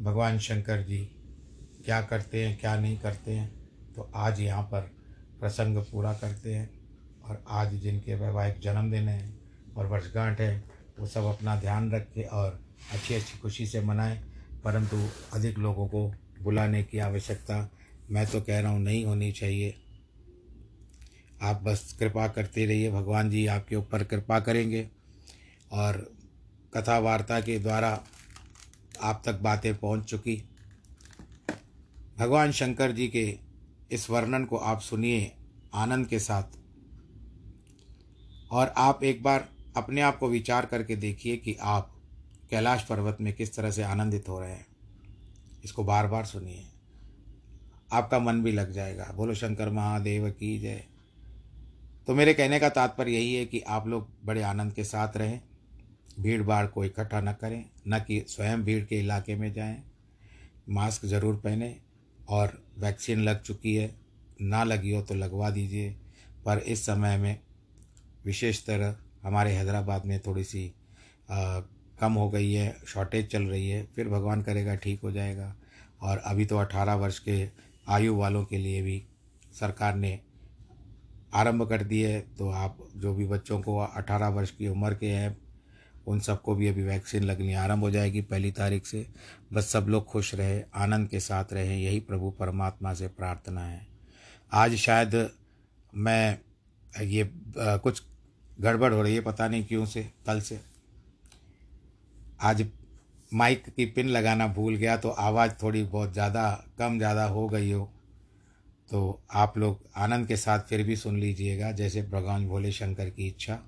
भगवान 0.00 0.38
शंकर 0.38 0.82
जी, 0.82 1.04
क्या 1.84 2.02
करते 2.02 2.46
हैं, 2.46 2.60
क्या 2.60 2.80
नहीं 2.80 2.98
करते 2.98 3.32
हैं 3.32 3.66
तो 3.94 4.10
आज 4.14 4.40
यहाँ 4.40 4.62
पर 4.62 4.80
प्रसंग 5.40 5.78
पूरा 5.78 6.14
करते 6.14 6.54
हैं। 6.54 6.75
और 7.28 7.44
आज 7.48 7.74
जिनके 7.74 8.14
वैवाहिक 8.14 8.60
जन्मदिन 8.60 9.08
है 9.08 9.34
और 9.76 9.86
वर्षगांठ 9.86 10.40
है, 10.40 10.64
वो 10.98 11.06
सब 11.06 11.24
अपना 11.24 11.56
ध्यान 11.56 11.90
रखें 11.92 12.24
और 12.24 12.60
अच्छी 12.92 13.14
अच्छी 13.14 13.38
खुशी 13.38 13.66
से 13.66 13.80
मनाएँ। 13.80 14.22
परंतु 14.64 15.08
अधिक 15.32 15.58
लोगों 15.58 15.86
को 15.88 16.14
बुलाने 16.42 16.82
की 16.82 16.98
आवश्यकता 16.98 17.70
मैं 18.10 18.26
तो 18.26 18.40
कह 18.40 18.60
रहा 18.60 18.72
हूँ 18.72 18.80
नहीं 18.80 19.04
होनी 19.04 19.32
चाहिए। 19.32 19.74
आप 21.42 21.62
बस 21.62 21.96
कृपा 21.98 22.28
करते 22.28 22.66
रहिए, 22.66 22.90
भगवान 22.90 23.30
जी 23.30 23.46
आपके 23.46 23.76
ऊपर 23.76 24.04
कृपा 24.04 24.40
करेंगे 24.40 24.90
और 25.72 26.16
कथा 26.74 26.98
वार्ता 26.98 27.40
के 27.40 27.58
द्वारा 27.58 28.04
आप 29.02 29.22
तक 29.26 29.34
बातें 29.34 29.76
पहुँच 29.76 30.04
चुकी। 30.04 30.42
भगवान 32.18 32.52
शंकर 32.52 32.92
जी 32.92 33.08
के 33.08 33.38
इस 33.90 34.10
वर्णन 34.10 34.44
को 34.44 34.56
आप 34.56 34.80
सुनिए 34.80 35.32
आनंद 35.74 36.06
के 36.06 36.18
साथ। 36.18 36.42
और 38.50 38.74
आप 38.76 39.04
एक 39.04 39.22
बार 39.22 39.48
अपने 39.76 40.00
आप 40.00 40.18
को 40.18 40.28
विचार 40.28 40.66
करके 40.66 40.96
देखिए 40.96 41.36
कि 41.36 41.56
आप 41.60 41.92
कैलाश 42.50 42.82
पर्वत 42.82 43.18
में 43.20 43.32
किस 43.32 43.56
तरह 43.56 43.70
से 43.70 43.82
आनंदित 43.82 44.28
हो 44.28 44.40
रहे 44.40 44.50
हैं। 44.50 44.66
इसको 45.64 45.84
बार 45.84 46.06
बार 46.06 46.24
सुनिए। 46.24 46.64
आपका 47.92 48.18
मन 48.18 48.42
भी 48.42 48.52
लग 48.52 48.72
जाएगा। 48.72 49.12
बोलो, 49.16 49.34
शंकर 49.34 49.70
महादेव 49.70 50.30
की 50.30 50.58
जय। 50.58 50.84
तो 52.06 52.14
मेरे 52.14 52.34
कहने 52.34 52.60
का 52.60 52.68
तात्पर्य 52.68 53.12
यही 53.12 53.34
है 53.34 53.46
कि 53.46 53.60
आप 53.60 53.88
लोग 53.88 54.08
बड़े 54.24 54.42
आनंद 54.42 54.72
के 54.72 54.84
साथ 54.84 55.16
रहें। 55.16 55.40
भीड़ 56.20 56.42
भाड़ 56.42 56.66
को 56.66 56.84
इकट्ठा 56.84 57.20
न 57.20 57.32
करें, 57.32 57.64
न 57.88 57.98
कि 57.98 58.24
स्वयं 58.28 58.64
भीड़ 58.64 58.84
के 58.84 58.98
इलाके 58.98 59.34
में 59.34 59.52
जाएँ। 59.52 59.82
मास्क 60.68 61.06
ज़रूर 61.06 61.36
पहने 61.36 61.76
और 62.28 62.62
वैक्सीन 62.78 63.20
लग 63.20 63.42
चुकी 63.42 63.74
है। 63.74 63.94
ना 64.40 64.64
लगी 64.64 64.90
हो 64.90 65.02
तो 65.02 65.14
लगवा 65.14 65.50
दीजिए। 65.50 65.96
पर 66.44 66.58
इस 66.58 66.86
समय 66.86 67.16
में 67.16 67.40
विशेषतर 68.26 68.94
हमारे 69.22 69.52
हैदराबाद 69.52 70.06
में 70.06 70.18
थोड़ी 70.20 70.44
सी 70.44 70.66
आ, 71.30 71.60
कम 72.00 72.12
हो 72.12 72.28
गई 72.30 72.52
है 72.52 72.74
शॉर्टेज 72.88 73.30
चल 73.30 73.42
रही 73.42 73.68
है 73.68 73.82
फिर 73.94 74.08
भगवान 74.08 74.42
करेगा 74.42 74.74
ठीक 74.76 75.00
हो 75.00 75.10
जाएगा। 75.12 75.54
और 76.02 76.18
अभी 76.18 76.46
तो 76.46 76.58
अठारह 76.58 76.94
वर्ष 76.94 77.18
के 77.18 77.48
आयु 77.88 78.16
वालों 78.16 78.44
के 78.44 78.58
लिए 78.58 78.82
भी 78.82 79.02
सरकार 79.60 79.94
ने 79.94 80.18
आरंभ 81.34 81.68
कर 81.68 81.82
दी 81.84 82.00
है 82.00 82.20
तो 82.38 82.50
आप 82.50 82.78
जो 82.96 83.14
भी 83.14 83.26
बच्चों 83.26 83.60
को 83.60 83.78
अठारह 83.78 84.28
वर्ष 84.28 84.50
की 84.50 84.68
उम्र 84.68 84.94
के 84.94 85.06
हैं 85.06 85.36
उन 86.06 86.20
सबको 86.20 86.54
भी 86.54 86.66
अभी 86.68 86.82
वैक्सीन 86.82 87.22
लगनी 87.22 87.54
आरंभ 87.54 87.80
हो 87.80 87.90
जाएगी 87.90 88.20
पहली 88.22 88.50
तारीख 88.52 88.86
से। 88.86 89.06
बस 89.52 89.68
सब 89.68 89.86
लोग 89.88 90.04
खुश 90.06 90.34
रहे 90.34 90.60
आनंद 90.74 91.08
के 91.08 91.20
साथ 91.20 91.52
रहें 91.52 91.76
यही 91.78 92.00
प्रभु 92.00 92.30
परमात्मा 92.30 92.92
से 92.94 93.08
प्रार्थना 93.08 93.64
है। 93.64 93.86
आज 94.52 94.74
शायद 94.76 95.30
मैं 95.94 96.38
ये 97.02 97.28
कुछ 97.56 98.02
गड़बड़ 98.56 98.92
हो 98.94 99.02
रही 99.02 99.14
है 99.14 99.20
पता 99.20 99.48
नहीं 99.48 99.64
क्यों 99.64 99.84
से, 99.86 100.02
कल 100.26 100.40
से। 100.40 100.60
आज 102.42 102.66
माइक 103.32 103.64
की 103.68 103.84
पिन 103.86 104.08
लगाना 104.08 104.46
भूल 104.48 104.74
गया 104.76 104.96
तो 104.96 105.08
आवाज़ 105.10 105.52
थोड़ी 105.62 105.82
बहुत 105.84 106.12
ज़्यादा, 106.12 106.50
कम 106.78 106.98
ज़्यादा 106.98 107.24
हो 107.26 107.48
गई 107.48 107.70
हो। 107.70 107.84
तो 108.90 109.20
आप 109.34 109.58
लोग 109.58 109.78
आनंद 109.96 110.26
के 110.28 110.36
साथ 110.36 110.60
फिर 110.60 110.82
भी 110.82 110.96
सुन 110.96 111.18
लीजिएगा, 111.18 111.70
जैसे 111.72 112.02
भगवान 112.02 112.46
भोले 112.48 112.72
शंकर 112.72 113.10
की 113.10 113.26
इच्छा। 113.28 113.58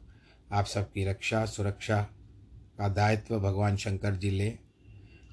आप 0.53 0.67
सबकी 0.67 1.05
रक्षा, 1.05 1.45
सुरक्षा 1.47 2.01
का 2.79 2.89
दायित्व 2.91 3.39
भगवान 3.41 3.77
शंकर 3.77 4.15
जी 4.15 4.31
ले 4.31 4.53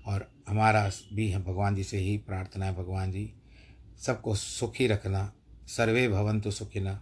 और 0.05 0.27
हमारा 0.47 0.89
भी 1.13 1.29
है, 1.29 1.43
भगवान 1.43 1.75
जी 1.75 1.83
से 1.83 1.97
ही 1.97 2.17
प्रार्थना 2.19 2.65
है, 2.65 2.75
भगवान 2.75 3.11
जी। 3.11 3.31
सबको 3.99 4.35
सुखी 4.35 4.87
रखना, 4.87 5.31
सर्वे 5.67 6.07
भवंतु 6.09 6.51
सुखिना 6.51 7.01